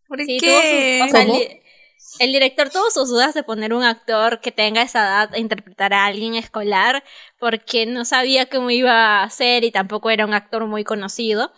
[0.09, 0.47] ¿Por Sí, qué?
[0.49, 1.17] tuvo sus- o
[2.21, 5.95] el director tuvo sus dudas de poner un actor que tenga esa edad a interpretar
[5.95, 7.03] a alguien escolar
[7.39, 11.51] porque no sabía cómo iba a ser y tampoco era un actor muy conocido.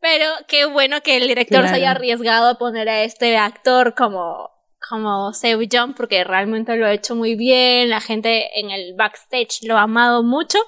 [0.00, 4.48] Pero qué bueno que el director se haya arriesgado a poner a este actor como,
[4.88, 7.90] como Seo Jung porque realmente lo ha hecho muy bien.
[7.90, 10.58] La gente en el backstage lo ha amado mucho.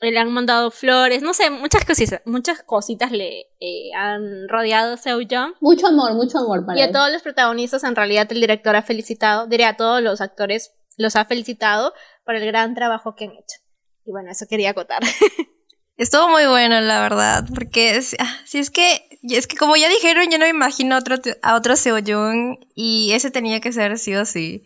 [0.00, 4.96] Le han mandado flores, no sé, muchas cositas, muchas cositas le eh, han rodeado a
[4.96, 5.54] Seo Jung.
[5.60, 6.92] Mucho amor, mucho amor para Y a él.
[6.92, 11.16] todos los protagonistas, en realidad, el director ha felicitado, diré a todos los actores, los
[11.16, 11.92] ha felicitado
[12.24, 13.58] por el gran trabajo que han hecho.
[14.04, 15.02] Y bueno, eso quería acotar.
[15.96, 19.88] Estuvo muy bueno, la verdad, porque es- ah, si es que es que como ya
[19.88, 24.14] dijeron, yo no me imagino otro a otro Seoyun y ese tenía que ser sí
[24.14, 24.62] o sí.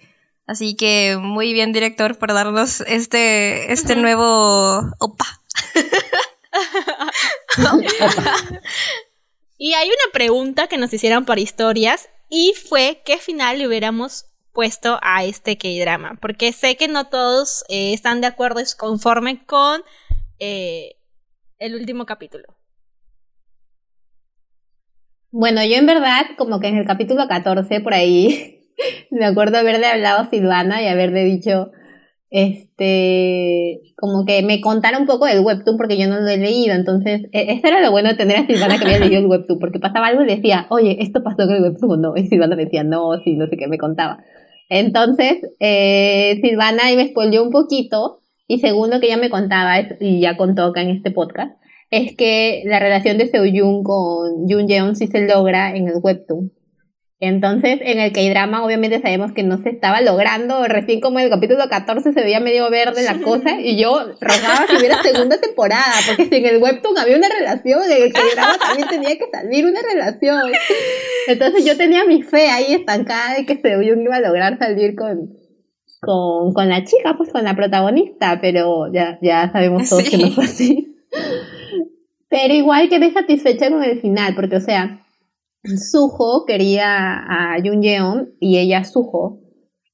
[0.47, 5.27] Así que muy bien director por darnos este este nuevo opa.
[9.63, 14.25] Y hay una pregunta que nos hicieron por historias y fue qué final le hubiéramos
[14.53, 16.19] puesto a este K-drama.
[16.21, 19.83] Porque sé que no todos eh, están de acuerdo y conforme con
[20.41, 20.97] eh,
[21.61, 22.57] el último capítulo.
[25.31, 28.62] Bueno, yo en verdad, como que en el capítulo 14, por ahí,
[29.11, 31.71] me acuerdo haberle hablado a Silvana y haberle dicho,
[32.31, 36.75] este, como que me contara un poco del webtoon porque yo no lo he leído,
[36.75, 39.59] entonces, e- eso era lo bueno de tener a Silvana que había leído el webtoon,
[39.59, 42.17] porque pasaba algo y decía, oye, ¿esto pasó con el webtoon o no?
[42.17, 44.25] Y Silvana me decía, no, sí, no sé qué, me contaba.
[44.71, 49.75] Entonces, eh, Silvana ahí me spoileó un poquito, y según lo que ella me contaba,
[50.01, 51.53] y ya contó acá en este podcast,
[51.91, 56.51] es que la relación de Seoyun con Jun Yeon sí se logra en el webtoon.
[57.25, 61.31] Entonces, en el K-drama obviamente sabemos que no se estaba logrando, recién como en el
[61.31, 65.95] capítulo 14 se veía medio verde la cosa y yo rogaba que hubiera segunda temporada,
[66.05, 69.65] porque si en el webtoon había una relación, en el K-drama también tenía que salir
[69.65, 70.51] una relación.
[71.29, 75.39] Entonces yo tenía mi fe ahí estancada de que Seoyun iba a lograr salir con,
[76.01, 80.33] con, con la chica, pues con la protagonista, pero ya, ya sabemos todos que no
[80.33, 80.97] fue así.
[82.29, 85.02] Pero igual quedé satisfecha con el final, porque, o sea,
[85.65, 89.41] Suho quería a Jun Yeon y ella a Suho.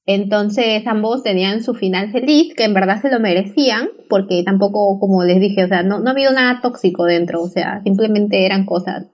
[0.05, 5.23] Entonces ambos tenían su final feliz, que en verdad se lo merecían, porque tampoco, como
[5.23, 8.65] les dije, o sea, no, no ha habido nada tóxico dentro, o sea, simplemente eran
[8.65, 9.05] cosas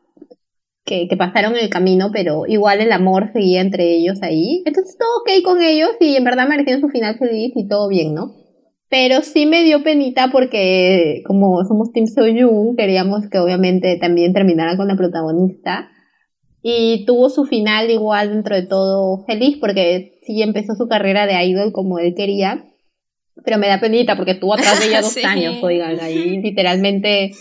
[0.86, 4.64] que, que pasaron en el camino, pero igual el amor seguía entre ellos ahí.
[4.66, 8.14] Entonces todo ok con ellos y en verdad merecían su final feliz y todo bien,
[8.14, 8.32] ¿no?
[8.88, 14.78] Pero sí me dio penita porque como somos Team Soyun, queríamos que obviamente también terminara
[14.78, 15.90] con la protagonista.
[16.68, 21.44] Y tuvo su final igual dentro de todo feliz porque sí empezó su carrera de
[21.46, 22.66] idol como él quería.
[23.44, 25.24] Pero me da penita porque estuvo atrás de ella dos Sí.
[25.24, 27.34] años, oigan, ahí literalmente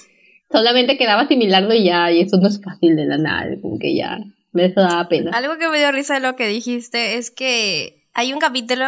[0.52, 3.96] solamente quedaba asimilarlo y ya, y eso no es fácil de la nada, como que
[3.96, 4.18] ya,
[4.52, 5.30] me eso daba pena.
[5.32, 8.84] Algo que me dio risa de lo que dijiste es que hay un capítulo.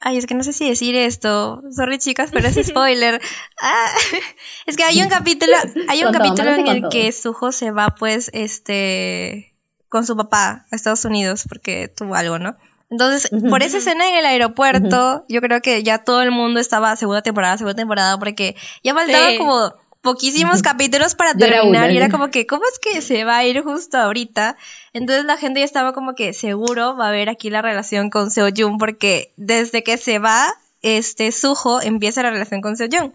[0.00, 1.62] Ay, es que no sé si decir esto.
[1.70, 3.20] Sorry, chicas, pero es spoiler.
[3.62, 3.94] Ah,
[4.66, 5.52] es que hay un capítulo,
[5.88, 9.52] hay un capítulo en el que Suho se va, pues, este,
[9.96, 12.56] con su papá a Estados Unidos porque tuvo algo, ¿no?
[12.90, 16.94] Entonces, por esa escena en el aeropuerto, yo creo que ya todo el mundo estaba
[16.96, 19.38] segunda temporada, segunda temporada, porque ya faltaban Sí.
[19.38, 19.72] como
[20.02, 23.44] poquísimos capítulos para terminar una, y era como que, ¿cómo es que se va a
[23.44, 24.56] ir justo ahorita?
[24.92, 28.30] Entonces la gente ya estaba como que seguro va a haber aquí la relación con
[28.30, 30.46] Seo Jun porque desde que se va,
[30.82, 33.12] este Suho empieza la relación con Seo Jun.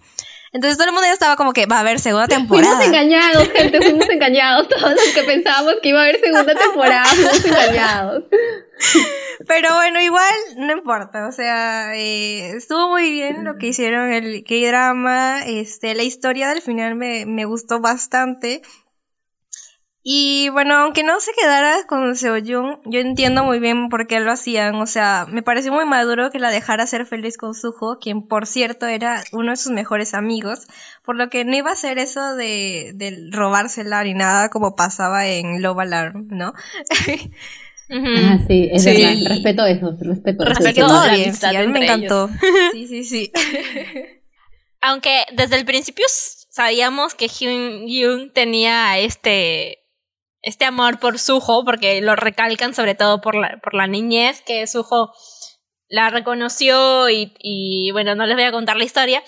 [0.54, 2.76] Entonces todo el mundo ya estaba como que va a haber segunda temporada.
[2.76, 4.68] Fuimos engañados, gente, fuimos engañados.
[4.68, 8.24] Todos los que pensábamos que iba a haber segunda temporada, fuimos engañados.
[9.47, 14.43] Pero bueno, igual no importa, o sea, eh, estuvo muy bien lo que hicieron el
[14.43, 18.62] K-drama, este, la historia del final me, me gustó bastante.
[20.04, 24.32] Y bueno, aunque no se quedara con Seoyun, yo entiendo muy bien por qué lo
[24.32, 28.28] hacían, o sea, me pareció muy maduro que la dejara ser feliz con Suho, quien
[28.28, 30.66] por cierto era uno de sus mejores amigos,
[31.06, 35.28] por lo que no iba a hacer eso de, de robársela ni nada como pasaba
[35.28, 36.54] en Love Alarm, ¿no?
[37.93, 38.89] Ah, sí, es Sí.
[39.04, 39.28] verdad.
[39.28, 40.54] Respeto eso, respeto eso.
[40.54, 42.30] Respeto todo la bien, amistad sí, a mí me encantó.
[42.72, 43.32] Sí, sí, sí.
[44.80, 49.81] Aunque desde el principio sabíamos que Hyun Yoon tenía este
[50.42, 54.66] este amor por Suho, porque lo recalcan sobre todo por la, por la niñez, que
[54.68, 55.14] Suho
[55.88, 59.22] la reconoció y, y, bueno, no les voy a contar la historia.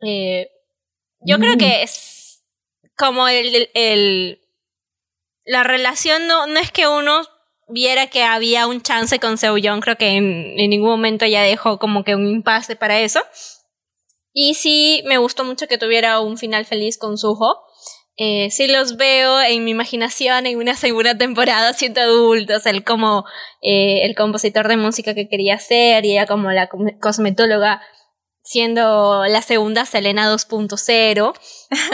[0.00, 0.50] Eh,
[1.20, 1.58] yo creo Mm.
[1.58, 2.42] que es
[2.96, 4.40] como el, el
[5.44, 7.22] la relación no, no es que uno
[7.68, 12.04] viera que había un chance con Young, creo que en, ningún momento ya dejó como
[12.04, 13.20] que un impasse para eso.
[14.32, 17.62] Y sí, me gustó mucho que tuviera un final feliz con Suho.
[18.20, 23.24] Eh, sí los veo en mi imaginación en una segunda temporada siendo adultos, él como
[23.62, 26.68] eh, el compositor de música que quería ser y ella como la
[27.00, 27.80] cosmetóloga
[28.42, 31.34] siendo la segunda Selena 2.0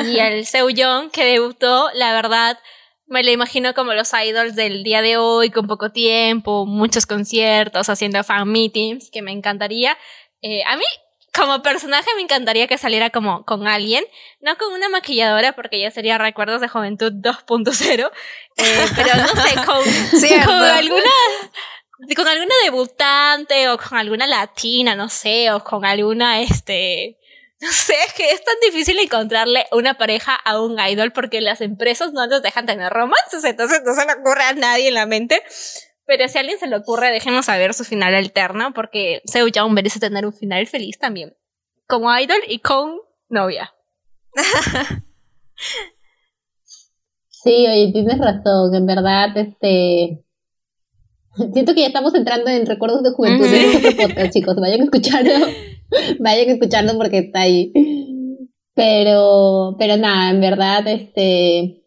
[0.06, 2.58] y el Young que debutó, la verdad,
[3.06, 7.88] me lo imagino como los idols del día de hoy, con poco tiempo, muchos conciertos,
[7.88, 9.98] haciendo fan meetings, que me encantaría.
[10.42, 10.84] Eh, a mí,
[11.34, 14.04] como personaje, me encantaría que saliera como con alguien,
[14.40, 18.10] no con una maquilladora, porque ya sería Recuerdos de Juventud 2.0,
[18.56, 21.10] eh, pero no sé, con, con alguna
[22.16, 27.18] con alguna debutante o con alguna latina, no sé, o con alguna, este,
[27.60, 31.60] no sé, es que es tan difícil encontrarle una pareja a un idol porque las
[31.60, 35.06] empresas no nos dejan tener romances, entonces no se le ocurre a nadie en la
[35.06, 35.42] mente.
[36.06, 39.72] Pero si a alguien se le ocurre, déjenos saber su final alterno porque Seo Young
[39.72, 41.34] merece tener un final feliz también.
[41.86, 42.98] Como idol y con
[43.28, 43.74] novia.
[47.44, 50.24] Sí, oye, tienes razón, en verdad, este...
[51.52, 54.84] Siento que ya estamos entrando en recuerdos de juventud de este podcast, chicos, vayan a
[54.84, 55.32] escucharlo.
[56.20, 57.70] Vayan escuchando porque está ahí.
[58.74, 61.83] Pero, pero nada, en verdad, este,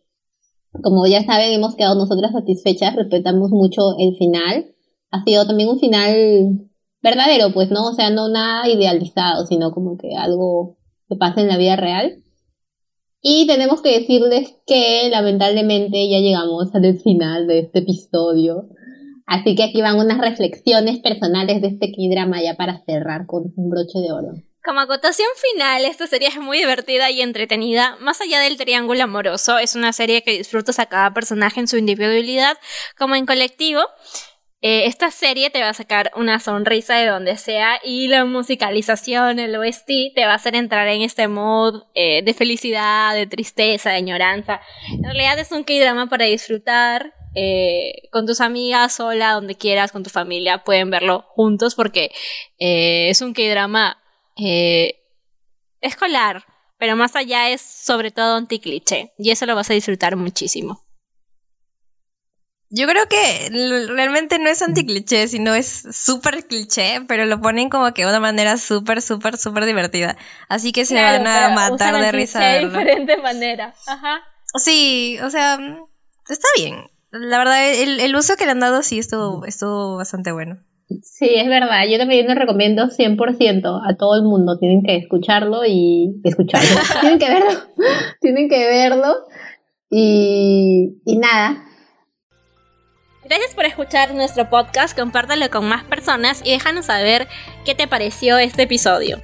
[0.84, 4.74] como ya saben, hemos quedado nosotras satisfechas, respetamos mucho el final.
[5.12, 6.70] Ha sido también un final
[7.02, 7.88] verdadero, pues, ¿no?
[7.88, 10.78] O sea, no nada idealizado, sino como que algo
[11.10, 12.24] que pasa en la vida real.
[13.22, 18.70] Y tenemos que decirles que lamentablemente ya llegamos al final de este episodio.
[19.26, 23.70] Así que aquí van unas reflexiones personales de este K-drama ya para cerrar con un
[23.70, 24.34] broche de oro.
[24.68, 27.96] Como acotación final, esta serie es muy divertida y entretenida.
[28.02, 31.78] Más allá del triángulo amoroso, es una serie que disfrutas a cada personaje en su
[31.78, 32.58] individualidad
[32.98, 33.80] como en colectivo.
[34.60, 39.40] Eh, esta serie te va a sacar una sonrisa de donde sea y la musicalización,
[39.40, 43.92] el OST, te va a hacer entrar en este mood eh, de felicidad, de tristeza,
[43.92, 44.60] de añoranza.
[44.92, 50.04] En realidad es un K-drama para disfrutar eh, con tus amigas, sola, donde quieras, con
[50.04, 52.12] tu familia, pueden verlo juntos porque
[52.60, 54.04] eh, es un K-drama
[54.38, 55.00] eh,
[55.82, 56.46] escolar,
[56.78, 60.84] pero más allá es sobre todo anti-cliché y eso lo vas a disfrutar muchísimo.
[62.70, 67.94] Yo creo que realmente no es anti-cliché, sino es súper cliché, pero lo ponen como
[67.94, 70.18] que de una manera súper, súper, súper divertida.
[70.50, 72.40] Así que se van a matar de risa.
[72.40, 73.74] De diferente manera.
[73.88, 74.22] Ajá.
[74.54, 75.58] Sí, o sea,
[76.28, 80.32] está bien la verdad, el, el, uso que le han dado sí estuvo, estuvo bastante
[80.32, 80.58] bueno.
[81.02, 81.86] Sí, es verdad.
[81.90, 84.58] Yo también lo recomiendo 100% a todo el mundo.
[84.58, 86.68] Tienen que escucharlo y escucharlo.
[87.02, 87.60] Tienen que verlo.
[88.22, 89.16] Tienen que verlo.
[89.90, 91.64] Y, y nada.
[93.26, 94.98] Gracias por escuchar nuestro podcast.
[94.98, 97.28] Compártelo con más personas y déjanos saber
[97.66, 99.20] qué te pareció este episodio.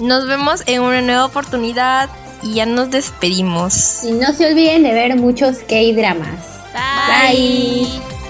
[0.00, 2.08] Nos vemos en una nueva oportunidad
[2.42, 4.02] y ya nos despedimos.
[4.02, 6.60] Y no se olviden de ver muchos K-dramas.
[6.72, 7.86] Bye.
[7.86, 8.23] Bye.